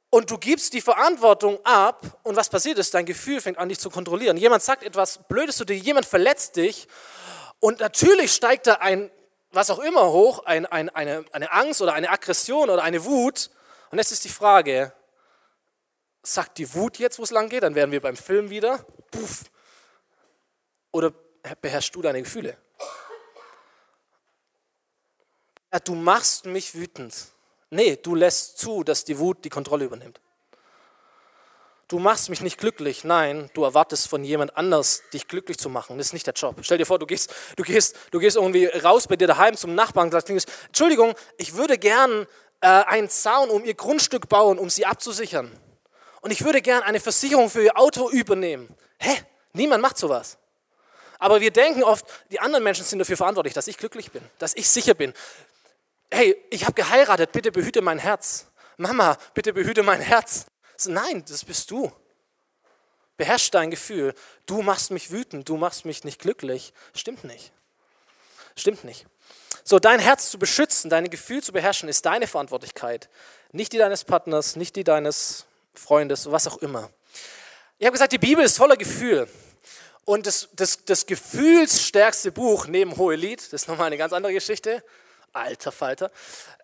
[0.09, 3.79] und du gibst die Verantwortung ab und was passiert ist, dein Gefühl fängt an dich
[3.79, 4.37] zu kontrollieren.
[4.37, 6.87] Jemand sagt etwas Blödes zu dir, jemand verletzt dich
[7.59, 9.11] und natürlich steigt da ein,
[9.51, 13.49] was auch immer hoch, ein, ein, eine, eine Angst oder eine Aggression oder eine Wut
[13.89, 14.93] und jetzt ist die Frage,
[16.23, 17.63] sagt die Wut jetzt, wo es lang geht?
[17.63, 18.85] Dann wären wir beim Film wieder.
[19.11, 19.43] Puff.
[20.91, 21.11] Oder
[21.61, 22.57] beherrschst du deine Gefühle?
[25.71, 27.13] Ja, du machst mich wütend.
[27.69, 30.19] Nee, du lässt zu, dass die Wut die Kontrolle übernimmt.
[31.87, 33.03] Du machst mich nicht glücklich.
[33.03, 35.97] Nein, du erwartest von jemand anders, dich glücklich zu machen.
[35.97, 36.55] Das ist nicht der Job.
[36.61, 39.75] Stell dir vor, du gehst, du gehst, du gehst irgendwie raus bei dir daheim zum
[39.75, 40.29] Nachbarn und sagst,
[40.67, 42.27] Entschuldigung, ich würde gern
[42.61, 45.51] äh, einen Zaun um ihr Grundstück bauen, um sie abzusichern.
[46.21, 48.73] Und ich würde gern eine Versicherung für ihr Auto übernehmen.
[48.99, 49.23] Hä?
[49.53, 50.37] Niemand macht sowas.
[51.19, 54.55] Aber wir denken oft, die anderen Menschen sind dafür verantwortlich, dass ich glücklich bin, dass
[54.55, 55.13] ich sicher bin.
[56.13, 58.47] Hey, ich habe geheiratet, bitte behüte mein Herz.
[58.75, 60.45] Mama, bitte behüte mein Herz.
[60.85, 61.91] Nein, das bist du.
[63.15, 64.13] Beherrsch dein Gefühl.
[64.45, 66.73] Du machst mich wütend, du machst mich nicht glücklich.
[66.93, 67.53] Stimmt nicht.
[68.57, 69.05] Stimmt nicht.
[69.63, 73.09] So, dein Herz zu beschützen, deine Gefühle zu beherrschen, ist deine Verantwortlichkeit.
[73.53, 76.89] Nicht die deines Partners, nicht die deines Freundes, was auch immer.
[77.77, 79.29] Ich habe gesagt, die Bibel ist voller Gefühl.
[80.03, 84.83] Und das, das, das gefühlsstärkste Buch neben Hohelied, das ist nochmal eine ganz andere Geschichte,
[85.33, 86.11] alter Falter,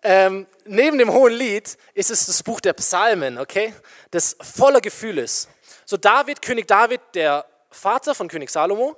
[0.02, 3.74] ähm, neben dem Hohen Lied ist es das Buch der Psalmen, okay,
[4.10, 5.48] das voller Gefühl ist.
[5.84, 8.96] So David, König David, der Vater von König Salomo,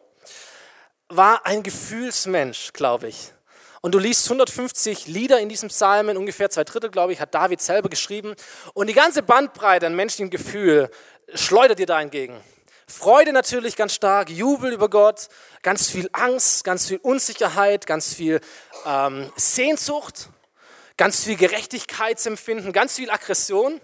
[1.08, 3.32] war ein Gefühlsmensch, glaube ich.
[3.80, 7.62] Und du liest 150 Lieder in diesem Psalmen, ungefähr zwei Drittel, glaube ich, hat David
[7.62, 8.34] selber geschrieben.
[8.74, 10.90] Und die ganze Bandbreite an menschlichem Gefühl
[11.34, 12.38] schleudert dir da entgegen.
[12.90, 15.28] Freude natürlich ganz stark, Jubel über Gott,
[15.62, 18.40] ganz viel Angst, ganz viel Unsicherheit, ganz viel
[18.84, 20.28] ähm, Sehnsucht,
[20.96, 23.80] ganz viel Gerechtigkeitsempfinden, ganz viel Aggression.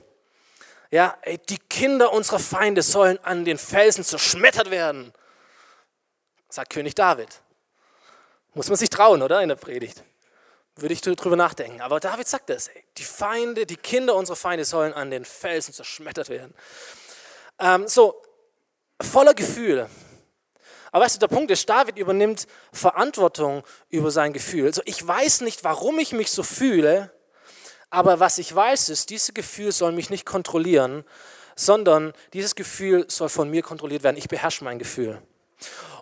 [0.91, 5.13] Ja, ey, die Kinder unserer Feinde sollen an den Felsen zerschmettert werden,
[6.49, 7.29] sagt König David.
[8.55, 9.41] Muss man sich trauen, oder?
[9.43, 10.03] In der Predigt.
[10.75, 11.81] Würde ich drüber nachdenken.
[11.81, 12.69] Aber David sagt das.
[12.69, 16.55] Ey, die Feinde, die Kinder unserer Feinde sollen an den Felsen zerschmettert werden.
[17.59, 18.21] Ähm, so,
[19.01, 19.89] voller Gefühle.
[20.93, 24.67] Aber weißt du, der Punkt ist, David übernimmt Verantwortung über sein Gefühl.
[24.67, 27.13] Also ich weiß nicht, warum ich mich so fühle,
[27.91, 31.05] aber was ich weiß ist, dieses Gefühl soll mich nicht kontrollieren,
[31.55, 34.17] sondern dieses Gefühl soll von mir kontrolliert werden.
[34.17, 35.21] Ich beherrsche mein Gefühl.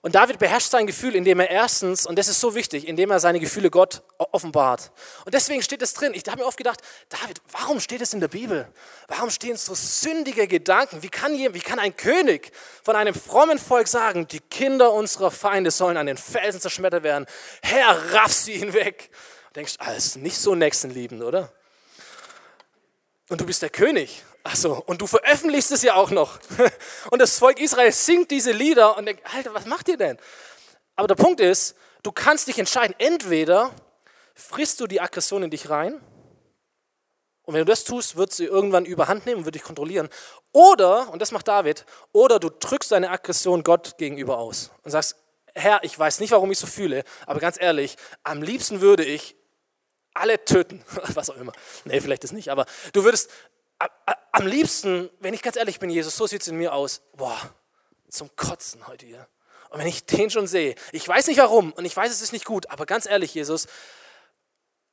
[0.02, 3.20] Und David beherrscht sein Gefühl, indem er erstens, und das ist so wichtig, indem er
[3.20, 4.92] seine Gefühle Gott offenbart.
[5.24, 6.12] Und deswegen steht es drin.
[6.12, 8.68] Ich habe mir oft gedacht, David, warum steht es in der Bibel?
[9.08, 11.02] Warum stehen so sündige Gedanken?
[11.02, 15.70] Wie kann, wie kann ein König von einem frommen Volk sagen, die Kinder unserer Feinde
[15.70, 17.24] sollen an den Felsen zerschmettert werden?
[17.62, 19.10] Herr, raff sie hinweg.
[19.48, 21.50] Du denkst, alles nicht so nächstenliebend, oder?
[23.30, 24.22] Und du bist der König.
[24.44, 26.38] Achso, und du veröffentlichst es ja auch noch.
[27.10, 30.18] Und das Volk Israel singt diese Lieder und denkt, Alter, was macht ihr denn?
[30.96, 33.72] Aber der Punkt ist, du kannst dich entscheiden, entweder
[34.34, 35.98] frisst du die Aggression in dich rein
[37.44, 40.08] und wenn du das tust, wird sie irgendwann überhand nehmen und wird dich kontrollieren.
[40.52, 45.16] Oder, und das macht David, oder du drückst deine Aggression Gott gegenüber aus und sagst,
[45.54, 49.36] Herr, ich weiß nicht, warum ich so fühle, aber ganz ehrlich, am liebsten würde ich
[50.14, 50.82] alle töten,
[51.14, 51.52] was auch immer.
[51.84, 53.30] Nee, vielleicht das nicht, aber du würdest
[54.32, 57.02] am liebsten, wenn ich ganz ehrlich bin, Jesus, so sieht es in mir aus.
[57.16, 57.38] Boah,
[58.08, 59.28] zum Kotzen heute hier.
[59.70, 62.32] Und wenn ich den schon sehe, ich weiß nicht warum und ich weiß, es ist
[62.32, 63.66] nicht gut, aber ganz ehrlich, Jesus,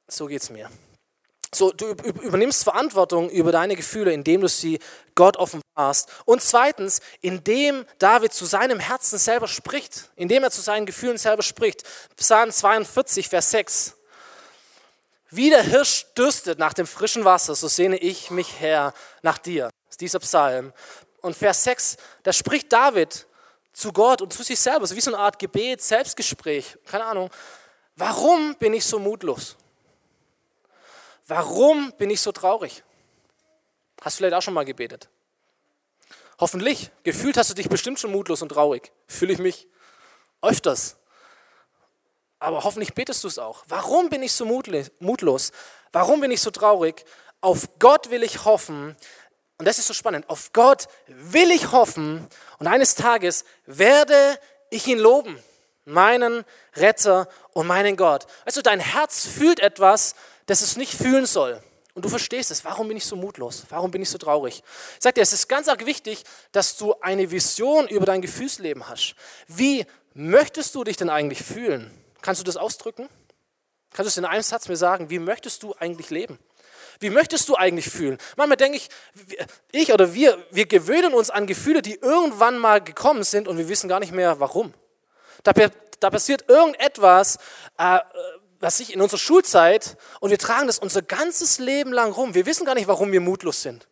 [0.07, 0.69] so geht es mir.
[1.53, 4.79] So, du übernimmst Verantwortung über deine Gefühle, indem du sie
[5.15, 6.09] Gott offenbarst.
[6.23, 11.43] Und zweitens, indem David zu seinem Herzen selber spricht, indem er zu seinen Gefühlen selber
[11.43, 11.83] spricht.
[12.15, 13.97] Psalm 42, Vers 6.
[15.31, 19.69] Wie der Hirsch dürstet nach dem frischen Wasser, so sehne ich mich her nach dir.
[19.85, 20.73] Das ist dieser Psalm.
[21.21, 23.27] Und Vers 6, da spricht David
[23.71, 27.29] zu Gott und zu sich selber, so wie so eine Art Gebet, Selbstgespräch, keine Ahnung.
[27.95, 29.55] Warum bin ich so mutlos?
[31.27, 32.83] Warum bin ich so traurig?
[34.01, 35.07] Hast du vielleicht auch schon mal gebetet?
[36.39, 36.89] Hoffentlich.
[37.03, 38.91] Gefühlt hast du dich bestimmt schon mutlos und traurig.
[39.07, 39.67] Fühle ich mich
[40.41, 40.97] öfters.
[42.41, 43.63] Aber hoffentlich betest du es auch.
[43.67, 45.51] Warum bin ich so mutlos?
[45.91, 47.05] Warum bin ich so traurig?
[47.39, 48.95] Auf Gott will ich hoffen.
[49.59, 50.27] Und das ist so spannend.
[50.27, 52.27] Auf Gott will ich hoffen.
[52.57, 54.39] Und eines Tages werde
[54.71, 55.37] ich ihn loben.
[55.85, 56.43] Meinen
[56.75, 58.25] Retter und meinen Gott.
[58.43, 60.15] Also dein Herz fühlt etwas,
[60.47, 61.61] das es nicht fühlen soll.
[61.93, 62.65] Und du verstehst es.
[62.65, 63.65] Warum bin ich so mutlos?
[63.69, 64.63] Warum bin ich so traurig?
[64.97, 66.23] Ich sage dir, es ist ganz arg wichtig,
[66.53, 69.13] dass du eine Vision über dein Gefühlsleben hast.
[69.47, 72.00] Wie möchtest du dich denn eigentlich fühlen?
[72.21, 73.09] Kannst du das ausdrücken?
[73.93, 75.09] Kannst du es in einem Satz mir sagen?
[75.09, 76.39] Wie möchtest du eigentlich leben?
[76.99, 78.17] Wie möchtest du eigentlich fühlen?
[78.37, 78.89] Manchmal denke ich,
[79.71, 83.67] ich oder wir, wir gewöhnen uns an Gefühle, die irgendwann mal gekommen sind und wir
[83.69, 84.73] wissen gar nicht mehr, warum.
[85.43, 85.51] Da,
[85.99, 87.37] da passiert irgendetwas,
[87.77, 87.99] äh,
[88.59, 92.35] was ich in unserer Schulzeit und wir tragen das unser ganzes Leben lang rum.
[92.35, 93.87] Wir wissen gar nicht, warum wir mutlos sind.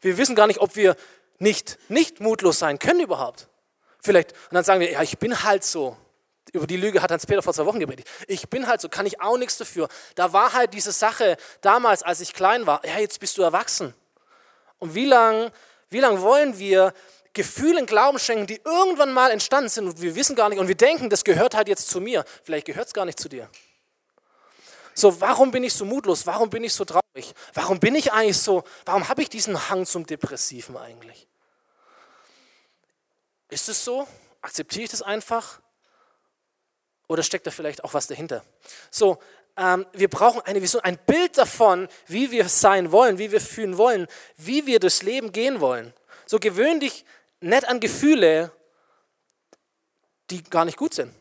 [0.00, 0.96] Wir wissen gar nicht, ob wir
[1.38, 3.48] nicht, nicht mutlos sein können überhaupt.
[4.00, 5.96] Vielleicht, und dann sagen wir, ja, ich bin halt so.
[6.52, 8.08] Über die Lüge hat Hans-Peter vor zwei Wochen gepredigt.
[8.28, 9.88] Ich bin halt so, kann ich auch nichts dafür.
[10.14, 13.94] Da war halt diese Sache damals, als ich klein war, ja, jetzt bist du erwachsen.
[14.78, 15.50] Und wie lange
[15.92, 16.94] wie lang wollen wir
[17.34, 20.74] Gefühlen Glauben schenken, die irgendwann mal entstanden sind und wir wissen gar nicht und wir
[20.74, 22.24] denken, das gehört halt jetzt zu mir.
[22.44, 23.48] Vielleicht gehört es gar nicht zu dir.
[24.94, 26.26] So, warum bin ich so mutlos?
[26.26, 27.34] Warum bin ich so traurig?
[27.54, 31.26] Warum bin ich eigentlich so, warum habe ich diesen Hang zum Depressiven eigentlich?
[33.48, 34.06] Ist es so?
[34.42, 35.60] Akzeptiere ich das einfach?
[37.12, 38.42] Oder steckt da vielleicht auch was dahinter?
[38.90, 39.18] So,
[39.56, 43.76] ähm, wir brauchen eine Vision, ein Bild davon, wie wir sein wollen, wie wir fühlen
[43.76, 45.92] wollen, wie wir durchs Leben gehen wollen.
[46.26, 47.04] So gewöhn dich
[47.40, 48.50] nicht an Gefühle,
[50.30, 51.12] die gar nicht gut sind.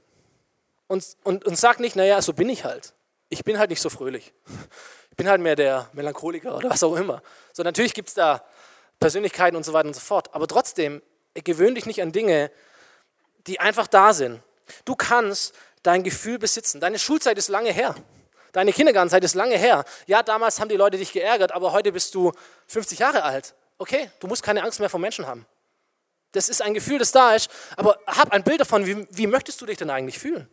[0.88, 2.93] Und, und, und sag nicht, naja, so bin ich halt
[3.32, 4.34] ich bin halt nicht so fröhlich.
[5.10, 7.23] Ich bin halt mehr der Melancholiker oder was auch immer.
[7.54, 8.43] So, natürlich gibt es da
[8.99, 10.36] Persönlichkeiten und so weiter und so fort.
[10.36, 11.01] Aber trotzdem,
[11.34, 12.51] gewöhn dich nicht an Dinge,
[13.47, 14.41] die einfach da sind.
[14.84, 16.79] Du kannst dein Gefühl besitzen.
[16.79, 17.95] Deine Schulzeit ist lange her.
[18.51, 19.85] Deine Kindergartenzeit ist lange her.
[20.07, 22.31] Ja, damals haben die Leute dich geärgert, aber heute bist du
[22.67, 23.55] 50 Jahre alt.
[23.77, 25.45] Okay, du musst keine Angst mehr vor Menschen haben.
[26.33, 29.59] Das ist ein Gefühl, das da ist, aber hab ein Bild davon, wie, wie möchtest
[29.61, 30.49] du dich denn eigentlich fühlen?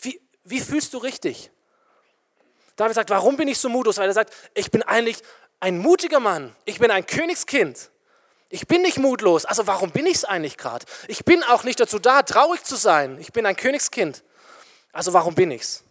[0.00, 1.50] Wie, wie fühlst du richtig?
[2.76, 3.98] David sagt, warum bin ich so mutlos?
[3.98, 5.18] Weil er sagt, ich bin eigentlich
[5.60, 6.54] ein mutiger Mann.
[6.64, 7.90] Ich bin ein Königskind.
[8.54, 9.46] Ich bin nicht mutlos.
[9.46, 10.86] Also warum bin ich es eigentlich gerade?
[11.08, 13.18] Ich bin auch nicht dazu da, traurig zu sein.
[13.18, 14.22] Ich bin ein Königskind.
[14.92, 15.82] Also warum bin ich's?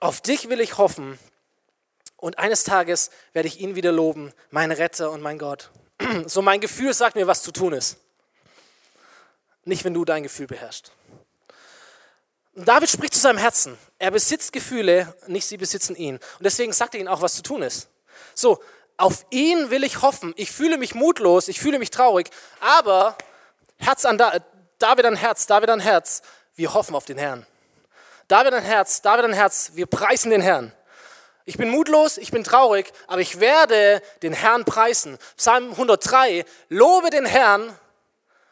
[0.00, 1.16] Auf dich will ich hoffen
[2.16, 5.70] und eines Tages werde ich ihn wieder loben, mein Retter und mein Gott.
[6.26, 7.96] So mein Gefühl sagt mir, was zu tun ist.
[9.64, 10.90] Nicht, wenn du dein Gefühl beherrschst.
[12.56, 13.78] David spricht zu seinem Herzen.
[14.00, 16.16] Er besitzt Gefühle, nicht sie besitzen ihn.
[16.16, 17.86] Und deswegen sagt er ihnen auch, was zu tun ist.
[18.34, 18.60] So,
[19.00, 20.34] auf ihn will ich hoffen.
[20.36, 23.16] Ich fühle mich mutlos, ich fühle mich traurig, aber
[23.78, 24.38] Herz an da,
[24.78, 26.22] David ein Herz, David ein Herz,
[26.54, 27.46] wir hoffen auf den Herrn.
[28.28, 30.72] David ein Herz, David ein Herz, wir preisen den Herrn.
[31.46, 35.18] Ich bin mutlos, ich bin traurig, aber ich werde den Herrn preisen.
[35.36, 37.76] Psalm 103, lobe den Herrn,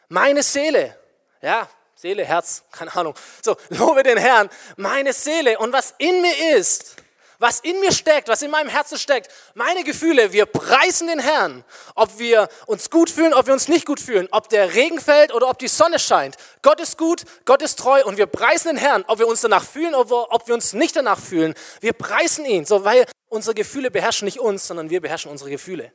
[0.09, 0.97] meine Seele.
[1.41, 3.13] Ja, Seele, Herz, keine Ahnung.
[3.43, 6.95] So, lobe den Herrn, meine Seele und was in mir ist,
[7.39, 11.63] was in mir steckt, was in meinem Herzen steckt, meine Gefühle, wir preisen den Herrn.
[11.95, 15.33] Ob wir uns gut fühlen, ob wir uns nicht gut fühlen, ob der Regen fällt
[15.33, 16.35] oder ob die Sonne scheint.
[16.61, 19.63] Gott ist gut, Gott ist treu und wir preisen den Herrn, ob wir uns danach
[19.63, 21.53] fühlen oder ob wir uns nicht danach fühlen.
[21.79, 25.93] Wir preisen ihn, so weil unsere Gefühle beherrschen nicht uns, sondern wir beherrschen unsere Gefühle.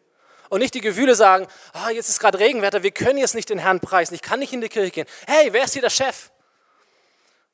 [0.48, 3.58] Und nicht die Gefühle sagen, ah, jetzt ist gerade Regenwetter, wir können jetzt nicht den
[3.58, 5.06] Herrn preisen, ich kann nicht in die Kirche gehen.
[5.26, 6.30] Hey, wer ist hier der Chef?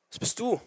[0.09, 0.61] Das bist du.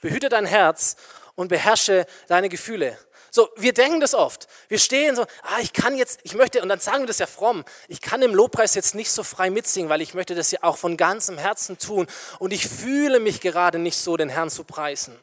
[0.00, 0.96] Behüte dein Herz
[1.38, 2.98] und beherrsche deine Gefühle.
[3.30, 4.48] So, wir denken das oft.
[4.68, 7.26] Wir stehen so, ah, ich kann jetzt, ich möchte, und dann sagen wir das ja
[7.26, 10.58] fromm, ich kann im Lobpreis jetzt nicht so frei mitsingen, weil ich möchte das ja
[10.62, 12.06] auch von ganzem Herzen tun.
[12.38, 15.18] Und ich fühle mich gerade nicht so, den Herrn zu preisen.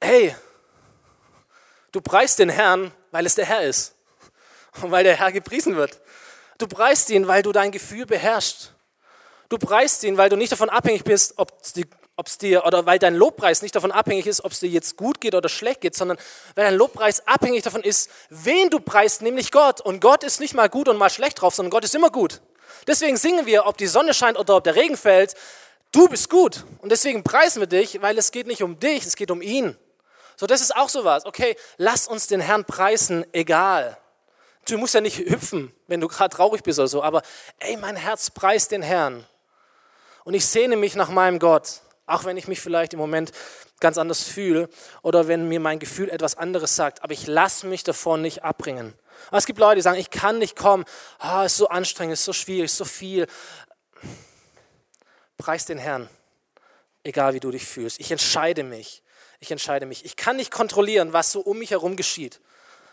[0.00, 0.34] Hey,
[1.92, 3.94] Du preist den Herrn, weil es der Herr ist
[4.80, 6.00] und weil der Herr gepriesen wird.
[6.58, 8.72] Du preist ihn, weil du dein Gefühl beherrschst.
[9.48, 11.64] Du preist ihn, weil du nicht davon abhängig bist, ob
[12.26, 15.20] es dir, oder weil dein Lobpreis nicht davon abhängig ist, ob es dir jetzt gut
[15.20, 16.18] geht oder schlecht geht, sondern
[16.54, 19.80] weil dein Lobpreis abhängig davon ist, wen du preist, nämlich Gott.
[19.80, 22.40] Und Gott ist nicht mal gut und mal schlecht drauf, sondern Gott ist immer gut.
[22.86, 25.34] Deswegen singen wir, ob die Sonne scheint oder ob der Regen fällt,
[25.92, 26.64] du bist gut.
[26.78, 29.76] Und deswegen preisen wir dich, weil es geht nicht um dich, es geht um ihn.
[30.36, 31.26] So, das ist auch sowas.
[31.26, 33.98] Okay, lass uns den Herrn preisen, egal.
[34.66, 37.22] Du musst ja nicht hüpfen, wenn du gerade traurig bist oder so, aber
[37.58, 39.26] ey, mein Herz preist den Herrn.
[40.24, 41.80] Und ich sehne mich nach meinem Gott,
[42.10, 43.32] auch wenn ich mich vielleicht im Moment
[43.80, 44.68] ganz anders fühle
[45.02, 48.94] oder wenn mir mein Gefühl etwas anderes sagt, aber ich lasse mich davon nicht abbringen.
[49.32, 50.84] Es gibt Leute, die sagen, ich kann nicht kommen,
[51.22, 53.26] oh, ist so anstrengend, ist so schwierig, ist so viel.
[55.36, 56.08] Preis den Herrn,
[57.04, 58.00] egal wie du dich fühlst.
[58.00, 59.02] Ich entscheide mich.
[59.40, 60.04] Ich entscheide mich.
[60.04, 62.40] Ich kann nicht kontrollieren, was so um mich herum geschieht.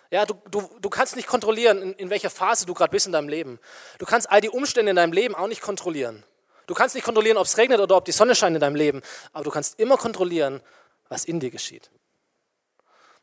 [0.10, 3.12] Ja, du, du, du kannst nicht kontrollieren, in, in welcher Phase du gerade bist in
[3.12, 3.60] deinem Leben.
[4.00, 6.24] Du kannst all die Umstände in deinem Leben auch nicht kontrollieren.
[6.68, 9.02] Du kannst nicht kontrollieren, ob es regnet oder ob die Sonne scheint in deinem Leben,
[9.34, 10.62] aber du kannst immer kontrollieren,
[11.08, 11.90] was in dir geschieht.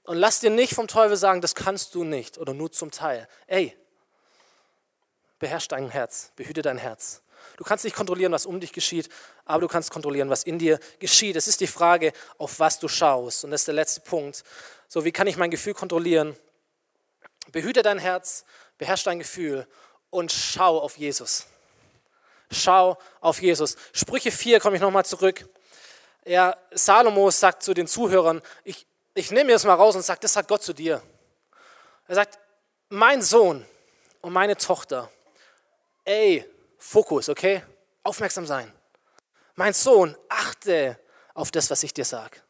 [0.04, 3.28] Und lass dir nicht vom Teufel sagen, das kannst du nicht oder nur zum Teil.
[3.46, 3.76] Ey,
[5.38, 7.22] beherrsch dein Herz, behüte dein Herz.
[7.58, 9.10] Du kannst nicht kontrollieren, was um dich geschieht,
[9.44, 11.36] aber du kannst kontrollieren, was in dir geschieht.
[11.36, 13.44] Es ist die Frage, auf was du schaust.
[13.44, 14.42] Und das ist der letzte Punkt.
[14.88, 16.36] So, wie kann ich mein Gefühl kontrollieren?
[17.52, 18.46] Behüte dein Herz,
[18.78, 19.66] beherrsche dein Gefühl
[20.08, 21.46] und schau auf Jesus.
[22.54, 23.76] Schau auf Jesus.
[23.92, 25.48] Sprüche 4 komme ich nochmal zurück.
[26.24, 30.20] Ja, Salomo sagt zu den Zuhörern, ich, ich nehme mir das mal raus und sage,
[30.20, 31.02] das sagt Gott zu dir.
[32.08, 32.38] Er sagt,
[32.88, 33.64] mein Sohn
[34.22, 35.10] und meine Tochter,
[36.04, 37.62] ey, Fokus, okay?
[38.02, 38.72] Aufmerksam sein.
[39.54, 40.98] Mein Sohn, achte
[41.34, 42.40] auf das, was ich dir sage.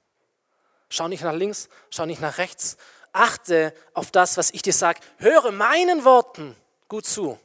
[0.89, 2.77] Schau nicht nach links, schau nicht nach rechts.
[3.13, 5.01] Achte auf das, was ich dir sage.
[5.19, 6.57] Höre meinen Worten
[6.89, 7.39] gut zu.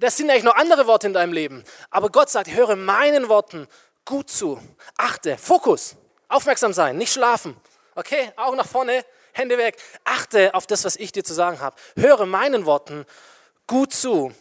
[0.00, 1.64] Das sind eigentlich noch andere Worte in deinem Leben.
[1.90, 3.66] Aber Gott sagt, höre meinen Worten
[4.04, 4.60] gut zu.
[4.96, 5.96] Achte, Fokus,
[6.28, 7.56] aufmerksam sein, nicht schlafen.
[7.94, 9.76] Okay, Augen nach vorne, Hände weg.
[10.04, 11.76] Achte auf das, was ich dir zu sagen habe.
[11.96, 13.06] Höre meinen Worten
[13.66, 14.32] gut zu.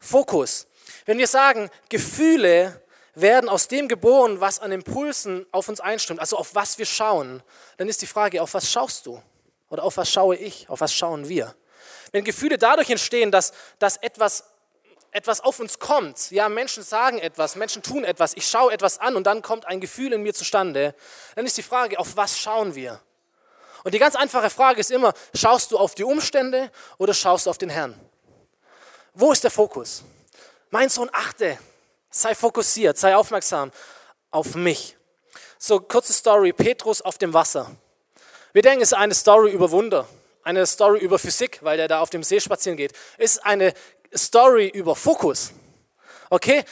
[0.00, 0.66] Fokus.
[1.04, 2.80] Wenn wir sagen, Gefühle
[3.14, 7.42] werden aus dem geboren, was an Impulsen auf uns einstimmt, also auf was wir schauen,
[7.76, 9.22] dann ist die Frage, auf was schaust du?
[9.70, 10.68] Oder auf was schaue ich?
[10.68, 11.54] Auf was schauen wir?
[12.12, 14.44] Wenn Gefühle dadurch entstehen, dass, dass etwas,
[15.10, 19.16] etwas auf uns kommt, ja, Menschen sagen etwas, Menschen tun etwas, ich schaue etwas an
[19.16, 20.94] und dann kommt ein Gefühl in mir zustande,
[21.34, 23.00] dann ist die Frage, auf was schauen wir?
[23.84, 27.50] Und die ganz einfache Frage ist immer, schaust du auf die Umstände oder schaust du
[27.50, 27.98] auf den Herrn?
[29.14, 30.02] Wo ist der Fokus?
[30.70, 31.58] Mein Sohn, achte,
[32.10, 33.70] sei fokussiert, sei aufmerksam
[34.30, 34.96] auf mich.
[35.58, 37.70] So, kurze Story, Petrus auf dem Wasser.
[38.52, 40.08] Wir denken, es ist eine Story über Wunder,
[40.42, 42.92] eine Story über Physik, weil der da auf dem See spazieren geht.
[43.18, 43.72] Es ist eine
[44.14, 45.52] Story über Fokus.
[46.30, 46.64] Okay?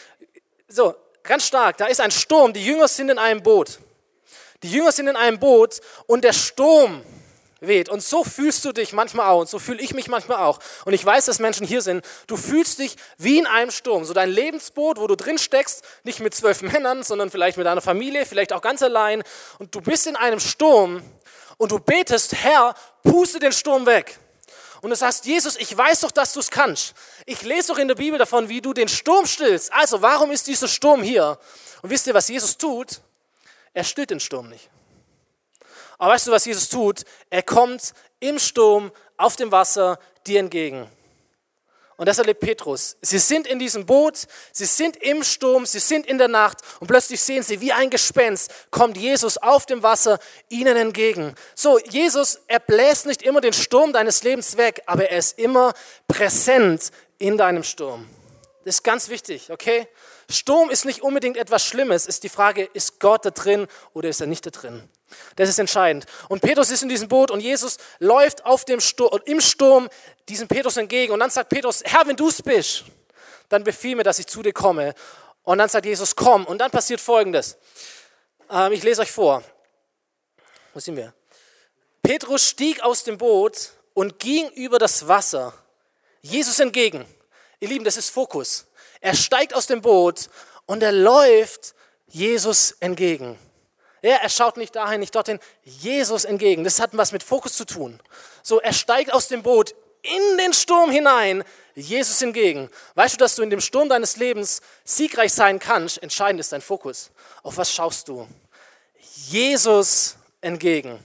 [0.68, 3.78] So, ganz stark, da ist ein Sturm, die Jünger sind in einem Boot.
[4.62, 7.02] Die Jünger sind in einem Boot und der Sturm
[7.60, 7.88] weht.
[7.88, 10.58] Und so fühlst du dich manchmal auch und so fühle ich mich manchmal auch.
[10.84, 12.04] Und ich weiß, dass Menschen hier sind.
[12.26, 14.04] Du fühlst dich wie in einem Sturm.
[14.04, 17.80] So dein Lebensboot, wo du drin steckst, nicht mit zwölf Männern, sondern vielleicht mit deiner
[17.80, 19.22] Familie, vielleicht auch ganz allein.
[19.58, 21.02] Und du bist in einem Sturm
[21.56, 24.18] und du betest, Herr, puste den Sturm weg.
[24.84, 26.92] Und du sagst, Jesus, ich weiß doch, dass du es kannst.
[27.24, 29.72] Ich lese doch in der Bibel davon, wie du den Sturm stillst.
[29.72, 31.38] Also, warum ist dieser Sturm hier?
[31.80, 33.00] Und wisst ihr, was Jesus tut?
[33.72, 34.68] Er stillt den Sturm nicht.
[35.96, 37.06] Aber weißt du, was Jesus tut?
[37.30, 40.86] Er kommt im Sturm auf dem Wasser dir entgegen.
[41.96, 42.96] Und das erlebt Petrus.
[43.00, 46.88] Sie sind in diesem Boot, sie sind im Sturm, sie sind in der Nacht und
[46.88, 51.34] plötzlich sehen sie, wie ein Gespenst kommt Jesus auf dem Wasser ihnen entgegen.
[51.54, 55.72] So, Jesus, er bläst nicht immer den Sturm deines Lebens weg, aber er ist immer
[56.08, 58.08] präsent in deinem Sturm.
[58.64, 59.86] Das ist ganz wichtig, okay?
[60.28, 64.20] Sturm ist nicht unbedingt etwas Schlimmes, ist die Frage, ist Gott da drin oder ist
[64.20, 64.88] er nicht da drin?
[65.36, 66.06] Das ist entscheidend.
[66.28, 69.88] Und Petrus ist in diesem Boot und Jesus läuft auf dem Sturm, im Sturm
[70.28, 71.12] diesem Petrus entgegen.
[71.12, 72.84] Und dann sagt Petrus, Herr, wenn du es bist,
[73.48, 74.94] dann befiehl mir, dass ich zu dir komme.
[75.42, 76.44] Und dann sagt Jesus, komm.
[76.46, 77.56] Und dann passiert Folgendes.
[78.50, 79.42] Ähm, ich lese euch vor.
[80.72, 81.14] Wo sind wir?
[82.02, 85.54] Petrus stieg aus dem Boot und ging über das Wasser
[86.20, 87.04] Jesus entgegen.
[87.60, 88.66] Ihr Lieben, das ist Fokus.
[89.00, 90.28] Er steigt aus dem Boot
[90.66, 91.74] und er läuft
[92.06, 93.38] Jesus entgegen.
[94.04, 96.62] Ja, er schaut nicht dahin, nicht dorthin, Jesus entgegen.
[96.62, 97.98] Das hat was mit Fokus zu tun.
[98.42, 101.42] So, er steigt aus dem Boot in den Sturm hinein,
[101.74, 102.68] Jesus entgegen.
[102.96, 106.02] Weißt du, dass du in dem Sturm deines Lebens siegreich sein kannst?
[106.02, 107.12] Entscheidend ist dein Fokus.
[107.42, 108.28] Auf was schaust du?
[109.28, 111.02] Jesus entgegen.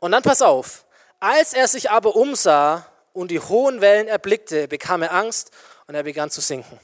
[0.00, 0.84] Und dann pass auf,
[1.20, 5.52] Als er sich aber umsah und die hohen Wellen erblickte, bekam er Angst
[5.86, 6.80] und er begann zu sinken.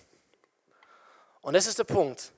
[1.40, 2.30] Und das ist der Punkt.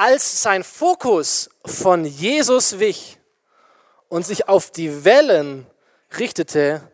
[0.00, 3.18] Als sein Fokus von Jesus wich
[4.08, 5.66] und sich auf die Wellen
[6.16, 6.90] richtete,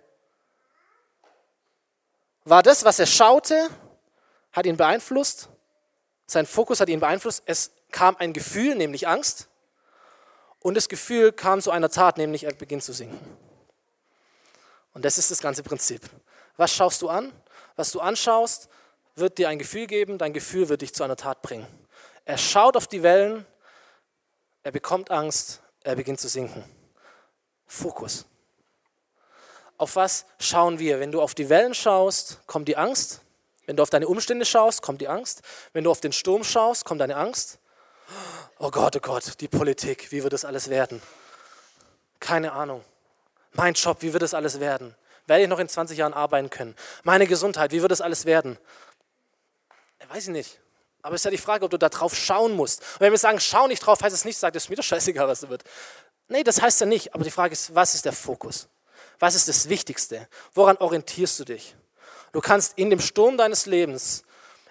[2.43, 3.71] war das, was er schaute,
[4.51, 5.49] hat ihn beeinflusst.
[6.27, 7.45] Sein Fokus hat ihn beeinflusst.
[7.47, 9.47] Es kam ein Gefühl, nämlich Angst.
[10.59, 13.21] Und das Gefühl kam zu einer Tat, nämlich er beginnt zu sinken.
[14.95, 16.03] Und das ist das ganze Prinzip.
[16.57, 17.33] Was schaust du an?
[17.77, 18.69] Was du anschaust,
[19.15, 21.69] wird dir ein Gefühl geben, dein Gefühl wird dich zu einer Tat bringen.
[22.27, 23.47] Er schaut auf die Wellen,
[24.65, 26.65] er bekommt Angst, er beginnt zu sinken.
[27.67, 28.27] Fokus.
[29.79, 30.99] Auf was schauen wir?
[30.99, 33.21] Wenn du auf die Wellen schaust, kommt die Angst.
[33.67, 35.43] Wenn du auf deine Umstände schaust, kommt die Angst.
[35.73, 37.59] Wenn du auf den Sturm schaust, kommt deine Angst.
[38.59, 41.01] Oh Gott, oh Gott, die Politik, wie wird das alles werden?
[42.19, 42.85] Keine Ahnung.
[43.53, 44.97] Mein Job, wie wird das alles werden?
[45.27, 46.75] Werde ich noch in 20 Jahren arbeiten können?
[47.05, 48.59] Meine Gesundheit, wie wird das alles werden?
[50.09, 50.61] Weiß ich nicht.
[51.07, 52.81] Aber es ist ja die Frage, ob du da drauf schauen musst.
[52.95, 55.29] Und wenn wir sagen, schau nicht drauf, heißt es nicht, sagt, es mir doch scheißegal,
[55.29, 55.63] was da wird.
[56.27, 57.15] Nee, das heißt ja nicht.
[57.15, 58.67] Aber die Frage ist, was ist der Fokus?
[59.21, 60.27] Was ist das Wichtigste?
[60.53, 61.77] Woran orientierst du dich?
[62.33, 64.25] Du kannst in dem Sturm deines Lebens,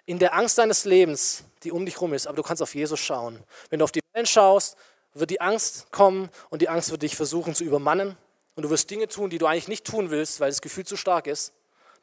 [0.06, 3.00] in der Angst deines Lebens, die um dich herum ist, aber du kannst auf Jesus
[3.00, 3.42] schauen.
[3.70, 4.76] Wenn du auf die Wellen schaust,
[5.14, 8.18] wird die Angst kommen und die Angst wird dich versuchen zu übermannen.
[8.56, 10.98] Und du wirst Dinge tun, die du eigentlich nicht tun willst, weil das Gefühl zu
[10.98, 11.54] stark ist.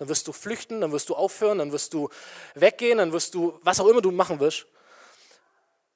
[0.02, 2.08] Dann wirst du flüchten, dann wirst du aufhören, dann wirst du
[2.56, 4.66] weggehen, dann wirst du, was auch immer du machen wirst.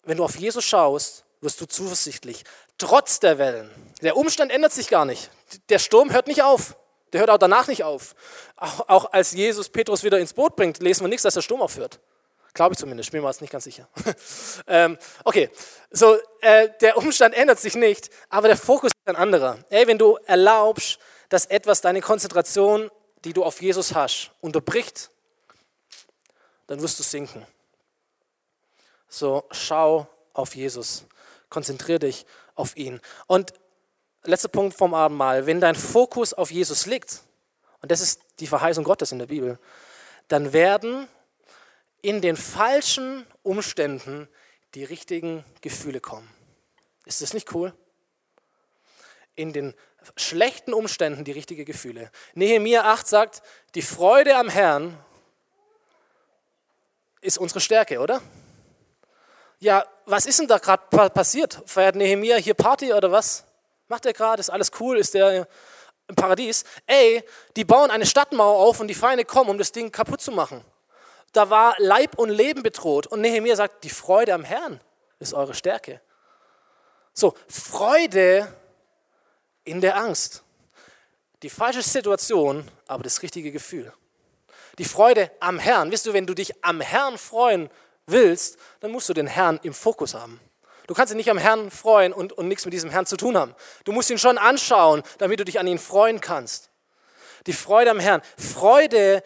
[0.05, 2.45] Wenn du auf Jesus schaust, wirst du zuversichtlich.
[2.79, 3.69] Trotz der Wellen.
[4.03, 5.29] Der Umstand ändert sich gar nicht.
[5.71, 6.77] Der Sturm hört nicht auf.
[7.13, 8.15] Der hört auch danach nicht auf.
[8.55, 11.61] Auch, auch als Jesus Petrus wieder ins Boot bringt, lesen wir nichts, dass der Sturm
[11.61, 11.99] aufhört.
[12.55, 13.89] Glaube ich zumindest, bin mir jetzt nicht ganz sicher.
[14.69, 15.51] ähm, okay,
[15.91, 19.59] so äh, der Umstand ändert sich nicht, aber der Fokus ist ein anderer.
[19.69, 22.89] Ey, wenn du erlaubst, dass etwas deine Konzentration,
[23.27, 25.11] die du auf Jesus hast, unterbricht,
[26.69, 27.45] dann wirst du sinken.
[29.09, 31.05] So, schau auf Jesus.
[31.49, 32.25] Konzentriere dich
[32.55, 33.01] auf ihn.
[33.27, 33.53] Und
[34.23, 37.23] letzter Punkt vom Abendmahl, wenn dein Fokus auf Jesus liegt,
[37.83, 39.59] und das ist die Verheißung Gottes in der Bibel,
[40.29, 41.09] dann werden
[42.03, 44.29] in den falschen Umständen
[44.77, 46.31] die richtigen Gefühle kommen.
[47.07, 47.75] Ist das nicht cool?
[49.35, 49.75] In den
[50.17, 52.11] schlechten Umständen die richtigen Gefühle.
[52.35, 53.43] Nehemiah 8 sagt,
[53.75, 54.97] die Freude am Herrn
[57.21, 58.23] ist unsere Stärke, oder?
[59.59, 61.63] Ja, was ist denn da gerade passiert?
[61.67, 63.45] Feiert Nehemiah hier Party oder was?
[63.89, 64.41] Macht er gerade?
[64.41, 64.99] Ist alles cool?
[64.99, 65.49] Ist der
[66.09, 66.65] im Paradies?
[66.87, 67.25] Ey,
[67.57, 70.65] die bauen eine Stadtmauer auf und die Feinde kommen, um das Ding kaputt zu machen.
[71.33, 73.07] Da war Leib und Leben bedroht.
[73.07, 74.81] Und Nehemiah sagt, die Freude am Herrn
[75.19, 76.01] ist eure Stärke.
[77.13, 78.47] So, Freude
[79.67, 80.43] in der Angst.
[81.43, 83.93] Die falsche Situation, aber das richtige Gefühl.
[84.79, 85.91] Die Freude am Herrn.
[85.91, 87.71] Wisst du, wenn du dich am Herrn freuen
[88.07, 90.41] willst, dann musst du den Herrn im Fokus haben.
[90.87, 93.37] Du kannst dich nicht am Herrn freuen und, und nichts mit diesem Herrn zu tun
[93.37, 93.55] haben.
[93.85, 96.71] Du musst ihn schon anschauen, damit du dich an ihn freuen kannst.
[97.47, 98.23] Die Freude am Herrn.
[98.37, 99.23] Freude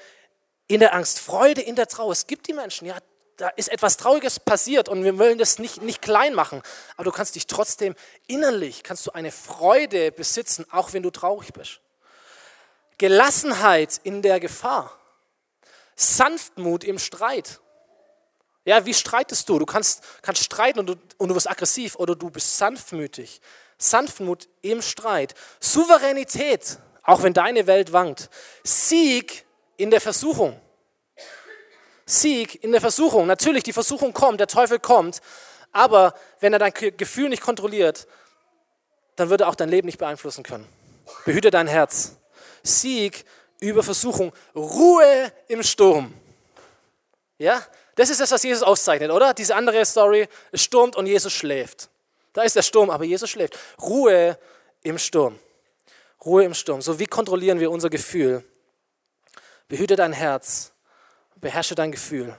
[0.66, 2.12] in der Angst, Freude in der Trauer.
[2.12, 2.96] Es gibt die Menschen, ja,
[3.40, 6.62] da ist etwas Trauriges passiert und wir wollen das nicht, nicht klein machen.
[6.96, 7.94] Aber du kannst dich trotzdem
[8.26, 11.80] innerlich, kannst du eine Freude besitzen, auch wenn du traurig bist.
[12.98, 14.94] Gelassenheit in der Gefahr.
[15.96, 17.60] Sanftmut im Streit.
[18.66, 19.58] Ja, wie streitest du?
[19.58, 23.40] Du kannst, kannst streiten und du, und du wirst aggressiv oder du bist sanftmütig.
[23.78, 25.34] Sanftmut im Streit.
[25.60, 28.28] Souveränität, auch wenn deine Welt wankt.
[28.64, 29.46] Sieg
[29.78, 30.60] in der Versuchung.
[32.10, 33.26] Sieg in der Versuchung.
[33.26, 35.20] Natürlich, die Versuchung kommt, der Teufel kommt,
[35.72, 38.08] aber wenn er dein Gefühl nicht kontrolliert,
[39.16, 40.66] dann wird er auch dein Leben nicht beeinflussen können.
[41.24, 42.16] Behüte dein Herz.
[42.62, 43.24] Sieg
[43.60, 44.32] über Versuchung.
[44.54, 46.12] Ruhe im Sturm.
[47.38, 49.32] Ja, das ist das, was Jesus auszeichnet, oder?
[49.34, 51.90] Diese andere Story, es stürmt und Jesus schläft.
[52.32, 53.58] Da ist der Sturm, aber Jesus schläft.
[53.80, 54.38] Ruhe
[54.82, 55.38] im Sturm.
[56.24, 56.82] Ruhe im Sturm.
[56.82, 58.44] So wie kontrollieren wir unser Gefühl?
[59.68, 60.69] Behüte dein Herz,
[61.40, 62.34] beherrsche dein Gefühl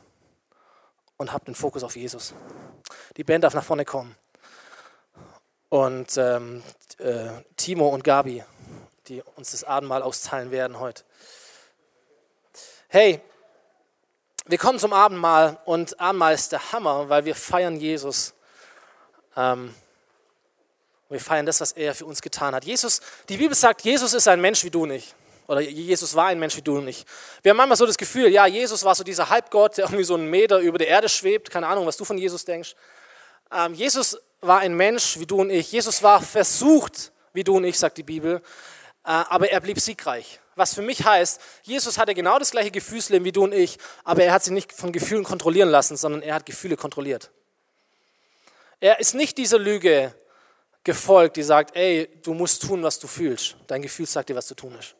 [1.17, 2.33] und hab den Fokus auf Jesus.
[3.17, 4.15] Die Band darf nach vorne kommen.
[5.69, 6.63] Und ähm,
[6.97, 8.43] äh, Timo und Gabi,
[9.07, 11.03] die uns das Abendmahl austeilen werden heute.
[12.87, 13.21] Hey,
[14.45, 18.33] wir kommen zum Abendmahl und Abendmahl ist der Hammer, weil wir feiern Jesus.
[19.37, 19.73] Ähm,
[21.09, 22.65] wir feiern das, was er für uns getan hat.
[22.65, 25.15] Jesus, die Bibel sagt, Jesus ist ein Mensch wie du nicht.
[25.51, 27.05] Oder Jesus war ein Mensch wie du nicht.
[27.43, 30.13] Wir haben manchmal so das Gefühl, ja, Jesus war so dieser Halbgott, der irgendwie so
[30.13, 31.49] einen Meter über der Erde schwebt.
[31.49, 32.73] Keine Ahnung, was du von Jesus denkst.
[33.51, 35.69] Ähm, Jesus war ein Mensch wie du und ich.
[35.69, 38.41] Jesus war versucht wie du und ich, sagt die Bibel.
[39.03, 40.39] aber er blieb siegreich.
[40.55, 44.23] Was für mich heißt, Jesus hatte genau das gleiche Gefühlsleben wie du und ich, aber
[44.23, 47.29] er hat sich nicht von Gefühlen kontrollieren lassen, sondern er hat Gefühle kontrolliert.
[48.79, 50.15] Er ist nicht dieser Lüge
[50.85, 53.57] gefolgt, die sagt, ey, du musst tun, was du fühlst.
[53.67, 54.95] Dein Gefühl sagt dir, was zu tun ist.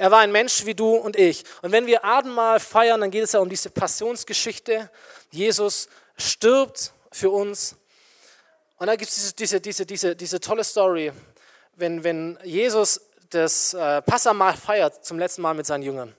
[0.00, 1.44] Er war ein Mensch wie du und ich.
[1.60, 4.90] Und wenn wir Abendmahl feiern, dann geht es ja um diese Passionsgeschichte.
[5.30, 7.76] Jesus stirbt für uns.
[8.78, 11.12] Und da gibt es diese, diese, diese, diese, tolle Story,
[11.74, 16.16] wenn, wenn Jesus das äh, Passamal feiert zum letzten Mal mit seinen Jüngern.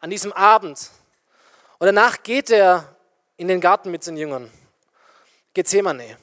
[0.00, 0.88] An diesem Abend.
[1.78, 2.96] Und danach geht er
[3.36, 4.50] in den Garten mit seinen Jüngern.
[5.52, 6.16] Gethsemane.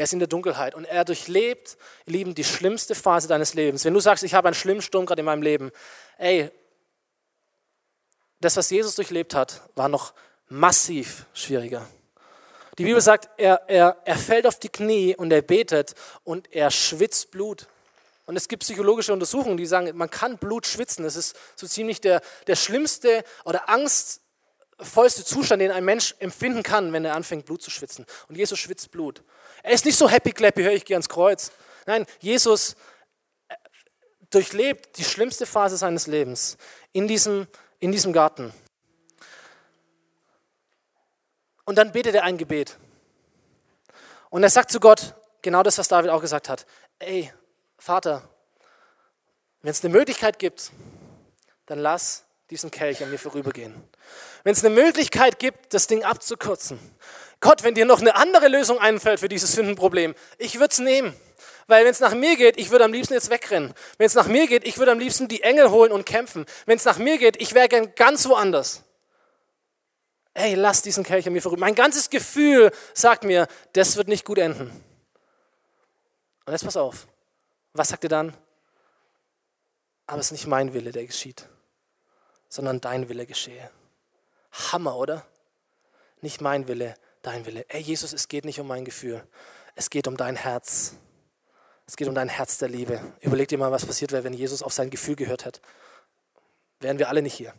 [0.00, 1.76] Er ist in der Dunkelheit und er durchlebt,
[2.06, 3.84] Lieben, die schlimmste Phase deines Lebens.
[3.84, 5.70] Wenn du sagst, ich habe einen schlimmen Sturm gerade in meinem Leben,
[6.16, 6.50] ey,
[8.40, 10.14] das, was Jesus durchlebt hat, war noch
[10.48, 11.86] massiv schwieriger.
[12.78, 15.92] Die Bibel sagt, er, er, er fällt auf die Knie und er betet
[16.24, 17.66] und er schwitzt Blut.
[18.24, 21.04] Und es gibt psychologische Untersuchungen, die sagen, man kann Blut schwitzen.
[21.04, 26.90] Das ist so ziemlich der, der schlimmste oder angstvollste Zustand, den ein Mensch empfinden kann,
[26.94, 28.06] wenn er anfängt, Blut zu schwitzen.
[28.30, 29.22] Und Jesus schwitzt Blut.
[29.62, 31.52] Er ist nicht so happy clappy, höre ich gehe ans Kreuz.
[31.86, 32.74] Nein, Jesus
[33.48, 33.54] äh,
[34.30, 36.56] durchlebt die schlimmste Phase seines Lebens
[36.92, 37.46] in diesem,
[37.78, 38.52] in diesem Garten.
[41.64, 42.76] Und dann betet er ein Gebet.
[44.30, 46.66] Und er sagt zu Gott genau das, was David auch gesagt hat.
[46.98, 47.32] Ey,
[47.78, 48.28] Vater,
[49.62, 50.70] wenn es eine Möglichkeit gibt,
[51.66, 53.74] dann lass diesen Kelch an mir vorübergehen.
[54.42, 56.78] Wenn es eine Möglichkeit gibt, das Ding abzukürzen,
[57.40, 61.14] Gott, wenn dir noch eine andere Lösung einfällt für dieses Sündenproblem, ich würde es nehmen.
[61.66, 63.72] Weil wenn es nach mir geht, ich würde am liebsten jetzt wegrennen.
[63.96, 66.44] Wenn es nach mir geht, ich würde am liebsten die Engel holen und kämpfen.
[66.66, 68.82] Wenn es nach mir geht, ich wäre gern ganz woanders.
[70.34, 71.60] Ey, lass diesen Kelch an mir vorüber.
[71.60, 74.70] Mein ganzes Gefühl sagt mir, das wird nicht gut enden.
[76.44, 77.06] Und jetzt pass auf.
[77.72, 78.36] Was sagt er dann?
[80.06, 81.46] Aber es ist nicht mein Wille, der geschieht,
[82.48, 83.70] sondern dein Wille geschehe.
[84.72, 85.24] Hammer, oder?
[86.20, 87.64] Nicht mein Wille, dein Wille.
[87.68, 89.22] Ey, Jesus, es geht nicht um mein Gefühl.
[89.74, 90.94] Es geht um dein Herz.
[91.86, 93.00] Es geht um dein Herz der Liebe.
[93.20, 95.60] Überleg dir mal, was passiert wäre, wenn Jesus auf sein Gefühl gehört hätte.
[96.80, 97.52] Wären wir alle nicht hier.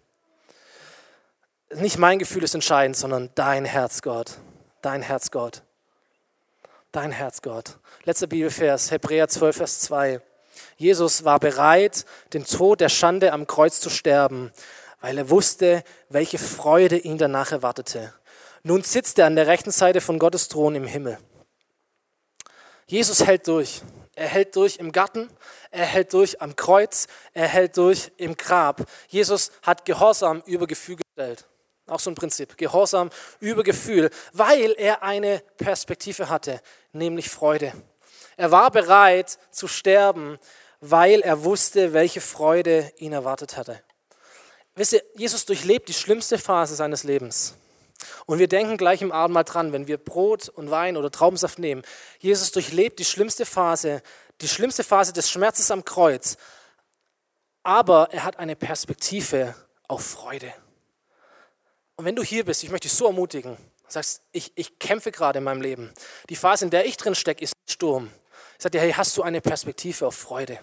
[1.74, 4.38] Nicht mein Gefühl ist entscheidend, sondern dein Herz, Gott.
[4.82, 5.64] Dein Herz, Gott.
[6.92, 7.78] Dein Herz, Gott.
[8.04, 10.22] Letzter Bibelvers, Hebräer 12, Vers 2.
[10.76, 14.52] Jesus war bereit, den Tod der Schande am Kreuz zu sterben,
[15.00, 18.14] weil er wusste, welche Freude ihn danach erwartete.
[18.64, 21.18] Nun sitzt er an der rechten Seite von Gottes Thron im Himmel.
[22.86, 23.82] Jesus hält durch.
[24.16, 25.30] Er hält durch im Garten,
[25.72, 28.84] er hält durch am Kreuz, er hält durch im Grab.
[29.08, 31.48] Jesus hat Gehorsam über Gefühl gestellt.
[31.88, 32.58] Auch so ein Prinzip.
[32.58, 33.10] Gehorsam
[33.40, 37.74] über Gefühl, weil er eine Perspektive hatte, nämlich Freude.
[38.36, 40.38] Er war bereit zu sterben,
[40.82, 43.82] weil er wusste, welche Freude ihn erwartet hatte.
[44.76, 47.56] Wisst ihr, Jesus durchlebt die schlimmste Phase seines Lebens.
[48.26, 51.84] Und wir denken gleich im Abendmahl dran, wenn wir Brot und Wein oder Traubensaft nehmen.
[52.20, 54.02] Jesus durchlebt die schlimmste Phase,
[54.42, 56.38] die schlimmste Phase des Schmerzes am Kreuz.
[57.64, 59.56] Aber er hat eine Perspektive
[59.88, 60.54] auf Freude.
[61.96, 65.40] Und wenn du hier bist, ich möchte dich so ermutigen, sagst, ich, ich kämpfe gerade
[65.40, 65.94] in meinem Leben.
[66.30, 68.10] Die Phase, in der ich drin stecke, ist Sturm.
[68.58, 70.60] Ich sage dir, hey, hast du eine Perspektive auf Freude?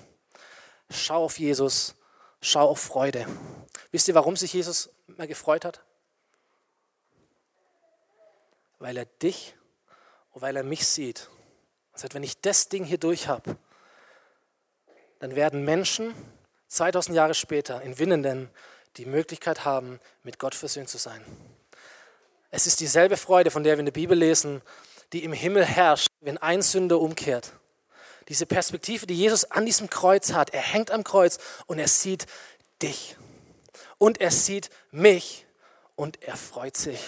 [0.91, 1.95] Schau auf Jesus,
[2.41, 3.26] schau auf Freude.
[3.91, 5.80] Wisst ihr, warum sich Jesus mal gefreut hat?
[8.79, 9.55] Weil er dich
[10.31, 11.29] und weil er mich sieht.
[11.93, 13.57] Er sagt, wenn ich das Ding hier durch habe,
[15.18, 16.14] dann werden Menschen
[16.68, 18.51] 2000 Jahre später in Winnenden
[18.97, 21.24] die Möglichkeit haben, mit Gott versöhnt zu sein.
[22.51, 24.62] Es ist dieselbe Freude, von der wir in der Bibel lesen,
[25.12, 27.53] die im Himmel herrscht, wenn ein Sünder umkehrt.
[28.29, 30.51] Diese Perspektive, die Jesus an diesem Kreuz hat.
[30.51, 32.26] Er hängt am Kreuz und er sieht
[32.83, 33.16] dich.
[33.97, 35.47] Und er sieht mich
[35.97, 37.01] und er freut sich.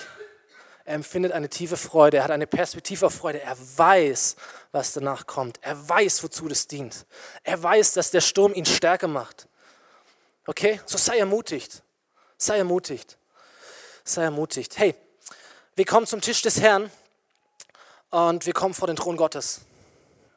[0.90, 4.34] Er empfindet eine tiefe Freude, er hat eine Perspektive auf Freude, er weiß,
[4.72, 5.60] was danach kommt.
[5.62, 7.06] Er weiß, wozu das dient.
[7.44, 9.46] Er weiß, dass der Sturm ihn stärker macht.
[10.48, 11.84] Okay, so sei ermutigt.
[12.36, 13.18] Sei ermutigt.
[14.02, 14.78] Sei ermutigt.
[14.78, 14.96] Hey,
[15.76, 16.90] wir kommen zum Tisch des Herrn
[18.10, 19.60] und wir kommen vor den Thron Gottes.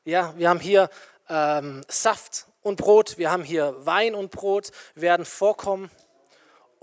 [0.05, 0.91] Ja, wir haben hier
[1.29, 5.89] ähm, Saft und Brot, wir haben hier Wein und Brot, wir werden vorkommen.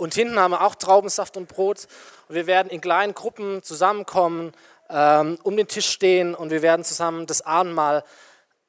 [0.01, 1.87] Und hinten haben wir auch Traubensaft und Brot.
[2.29, 4.53] Und wir werden in kleinen Gruppen zusammenkommen,
[4.89, 8.03] ähm, um den Tisch stehen und wir werden zusammen das Abendmahl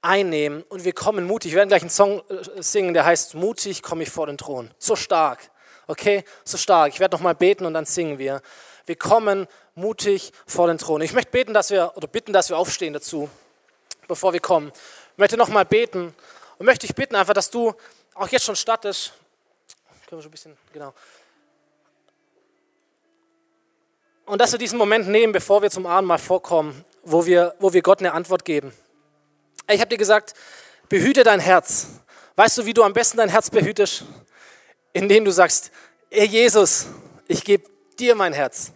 [0.02, 0.62] einnehmen.
[0.64, 1.54] Und wir kommen mutig.
[1.54, 4.72] Wir werden gleich einen Song äh, singen, der heißt Mutig komme ich vor den Thron.
[4.78, 5.40] So stark.
[5.88, 6.26] Okay?
[6.44, 6.92] So stark.
[6.94, 8.42] Ich werde nochmal beten und dann singen wir.
[8.86, 11.00] Wir kommen mutig vor den Thron.
[11.00, 13.30] Ich möchte beten, dass wir, oder bitten, dass wir aufstehen dazu,
[14.06, 14.70] bevor wir kommen.
[15.14, 16.14] Ich möchte nochmal beten
[16.58, 17.74] Und möchte ich bitten einfach, dass du
[18.16, 19.14] auch jetzt schon startest.
[20.10, 20.94] Können wir schon ein bisschen, genau.
[24.32, 27.82] Und dass wir diesen Moment nehmen, bevor wir zum Abendmahl vorkommen, wo wir, wo wir
[27.82, 28.72] Gott eine Antwort geben.
[29.70, 30.36] Ich habe dir gesagt,
[30.88, 31.88] behüte dein Herz.
[32.38, 34.06] Weißt du, wie du am besten dein Herz behütest?
[34.94, 35.72] Indem du sagst,
[36.12, 36.86] ey Jesus,
[37.28, 37.70] ich gebe
[38.00, 38.72] dir mein Herz.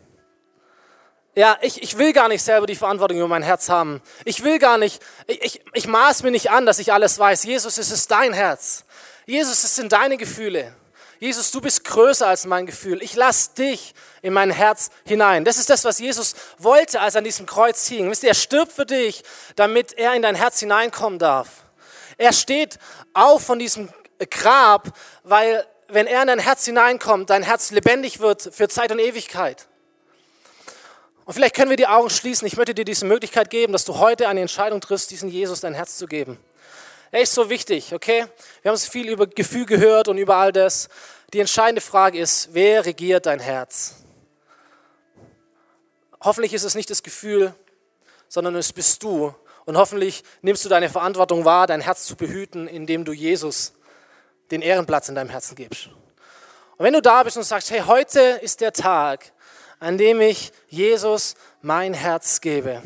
[1.36, 4.02] Ja, ich, ich will gar nicht selber die Verantwortung über mein Herz haben.
[4.26, 7.46] Ich will gar nicht, ich, ich, ich maß mir nicht an, dass ich alles weiß.
[7.46, 8.84] Jesus, es ist dein Herz.
[9.26, 10.76] Jesus, es sind deine Gefühle.
[11.26, 13.02] Jesus, du bist größer als mein Gefühl.
[13.02, 15.44] Ich lass dich in mein Herz hinein.
[15.44, 18.12] Das ist das, was Jesus wollte, als er an diesem Kreuz hing.
[18.12, 19.24] Wisst ihr, er stirbt für dich,
[19.56, 21.48] damit er in dein Herz hineinkommen darf.
[22.20, 22.78] Er steht
[23.14, 23.90] auf von diesem
[24.30, 29.00] Grab, weil wenn er in dein Herz hineinkommt, dein Herz lebendig wird für Zeit und
[29.00, 29.66] Ewigkeit.
[31.26, 32.46] Und vielleicht können wir die Augen schließen.
[32.46, 35.74] Ich möchte dir diese Möglichkeit geben, dass du heute eine Entscheidung triffst, diesen Jesus dein
[35.74, 36.38] Herz zu geben.
[37.12, 38.26] Er ist so wichtig, okay?
[38.62, 40.90] Wir haben so viel über Gefühl gehört und über all das.
[41.34, 43.96] Die entscheidende Frage ist, wer regiert dein Herz?
[46.22, 47.54] Hoffentlich ist es nicht das Gefühl,
[48.28, 49.34] sondern es bist du.
[49.66, 53.74] Und hoffentlich nimmst du deine Verantwortung wahr, dein Herz zu behüten, indem du Jesus
[54.52, 55.88] den Ehrenplatz in deinem Herzen gibst.
[56.78, 59.32] Und wenn du da bist und sagst, hey, heute ist der Tag,
[59.80, 62.82] an dem ich Jesus mein Herz gebe,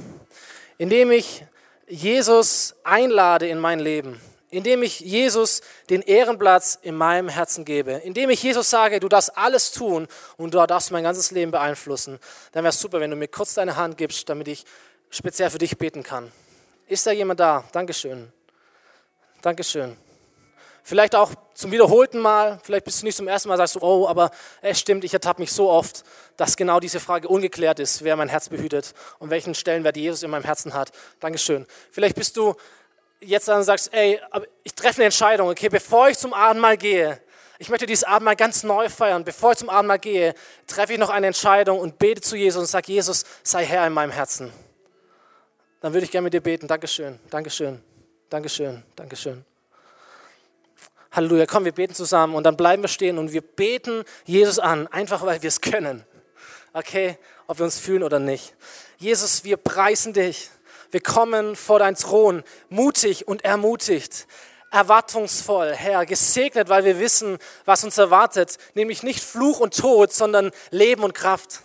[0.77, 1.45] indem ich
[1.87, 4.21] Jesus einlade in mein Leben,
[4.51, 9.37] indem ich Jesus den Ehrenplatz in meinem Herzen gebe, indem ich Jesus sage, du darfst
[9.37, 12.19] alles tun und du darfst mein ganzes Leben beeinflussen,
[12.51, 14.65] dann wäre es super, wenn du mir kurz deine Hand gibst, damit ich
[15.09, 16.31] speziell für dich beten kann.
[16.87, 17.63] Ist da jemand da?
[17.71, 18.31] Dankeschön.
[19.41, 19.95] Dankeschön.
[20.83, 24.07] Vielleicht auch zum wiederholten Mal, vielleicht bist du nicht zum ersten Mal, sagst du, oh,
[24.07, 24.31] aber
[24.61, 26.03] es stimmt, ich ertappe mich so oft,
[26.35, 30.31] dass genau diese Frage ungeklärt ist, wer mein Herz behütet und welchen Stellenwert Jesus in
[30.31, 30.91] meinem Herzen hat.
[31.19, 31.67] Dankeschön.
[31.91, 32.55] Vielleicht bist du
[33.21, 34.19] jetzt dann sagst, ey,
[34.63, 37.21] ich treffe eine Entscheidung, okay, bevor ich zum Abendmahl gehe,
[37.61, 39.25] ich möchte dieses Abendmahl ganz neu feiern.
[39.25, 40.33] Bevor ich zum Abendmahl gehe,
[40.65, 43.91] treffe ich noch eine Entscheidung und bete zu Jesus und sage, Jesus, sei Herr in
[43.91, 44.53] meinem Herzen.
[45.81, 46.67] Dann würde ich gerne mit dir beten.
[46.67, 47.81] Dankeschön, Dankeschön,
[48.29, 49.43] Dankeschön, Dankeschön.
[51.11, 54.87] Halleluja, komm, wir beten zusammen und dann bleiben wir stehen und wir beten Jesus an,
[54.87, 56.05] einfach weil wir es können.
[56.71, 57.17] Okay,
[57.47, 58.53] ob wir uns fühlen oder nicht.
[58.99, 60.49] Jesus, wir preisen dich.
[60.91, 64.27] Wir kommen vor dein Thron, mutig und ermutigt,
[64.71, 70.51] erwartungsvoll, Herr, gesegnet, weil wir wissen, was uns erwartet, nämlich nicht Fluch und Tod, sondern
[70.71, 71.61] Leben und Kraft.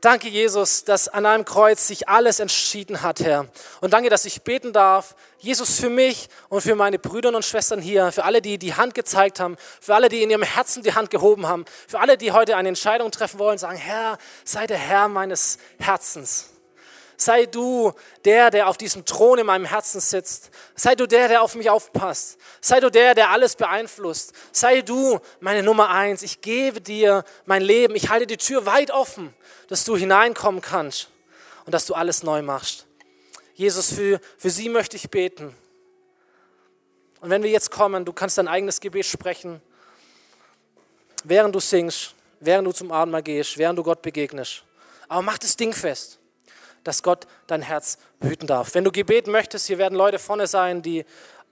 [0.00, 3.46] Danke, Jesus, dass an einem Kreuz sich alles entschieden hat, Herr.
[3.80, 7.80] Und danke, dass ich beten darf, Jesus, für mich und für meine Brüder und Schwestern
[7.80, 10.94] hier, für alle, die die Hand gezeigt haben, für alle, die in ihrem Herzen die
[10.94, 14.78] Hand gehoben haben, für alle, die heute eine Entscheidung treffen wollen, sagen, Herr, sei der
[14.78, 16.51] Herr meines Herzens.
[17.22, 17.92] Sei du
[18.24, 20.50] der, der auf diesem Thron in meinem Herzen sitzt.
[20.74, 22.36] Sei du der, der auf mich aufpasst.
[22.60, 24.32] Sei du der, der alles beeinflusst.
[24.50, 26.22] Sei du meine Nummer eins.
[26.22, 27.94] Ich gebe dir mein Leben.
[27.94, 29.32] Ich halte die Tür weit offen,
[29.68, 31.10] dass du hineinkommen kannst
[31.64, 32.86] und dass du alles neu machst.
[33.54, 35.54] Jesus, für, für sie möchte ich beten.
[37.20, 39.62] Und wenn wir jetzt kommen, du kannst dein eigenes Gebet sprechen,
[41.22, 44.64] während du singst, während du zum Abendmahl gehst, während du Gott begegnest.
[45.06, 46.18] Aber mach das Ding fest
[46.84, 48.74] dass Gott dein Herz behüten darf.
[48.74, 51.04] Wenn du Gebet möchtest, hier werden Leute vorne sein, die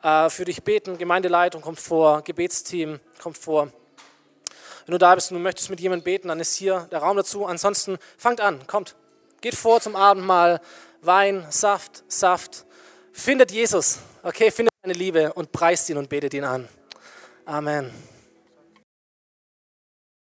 [0.02, 0.98] äh, für dich beten.
[0.98, 3.70] Gemeindeleitung kommt vor, Gebetsteam kommt vor.
[4.86, 7.16] Wenn du da bist und du möchtest mit jemandem beten, dann ist hier der Raum
[7.16, 7.46] dazu.
[7.46, 8.96] Ansonsten fangt an, kommt.
[9.40, 10.60] Geht vor zum Abendmahl,
[11.02, 12.66] Wein, Saft, Saft.
[13.12, 16.68] Findet Jesus, okay, findet seine Liebe und preist ihn und betet ihn an.
[17.44, 18.09] Amen.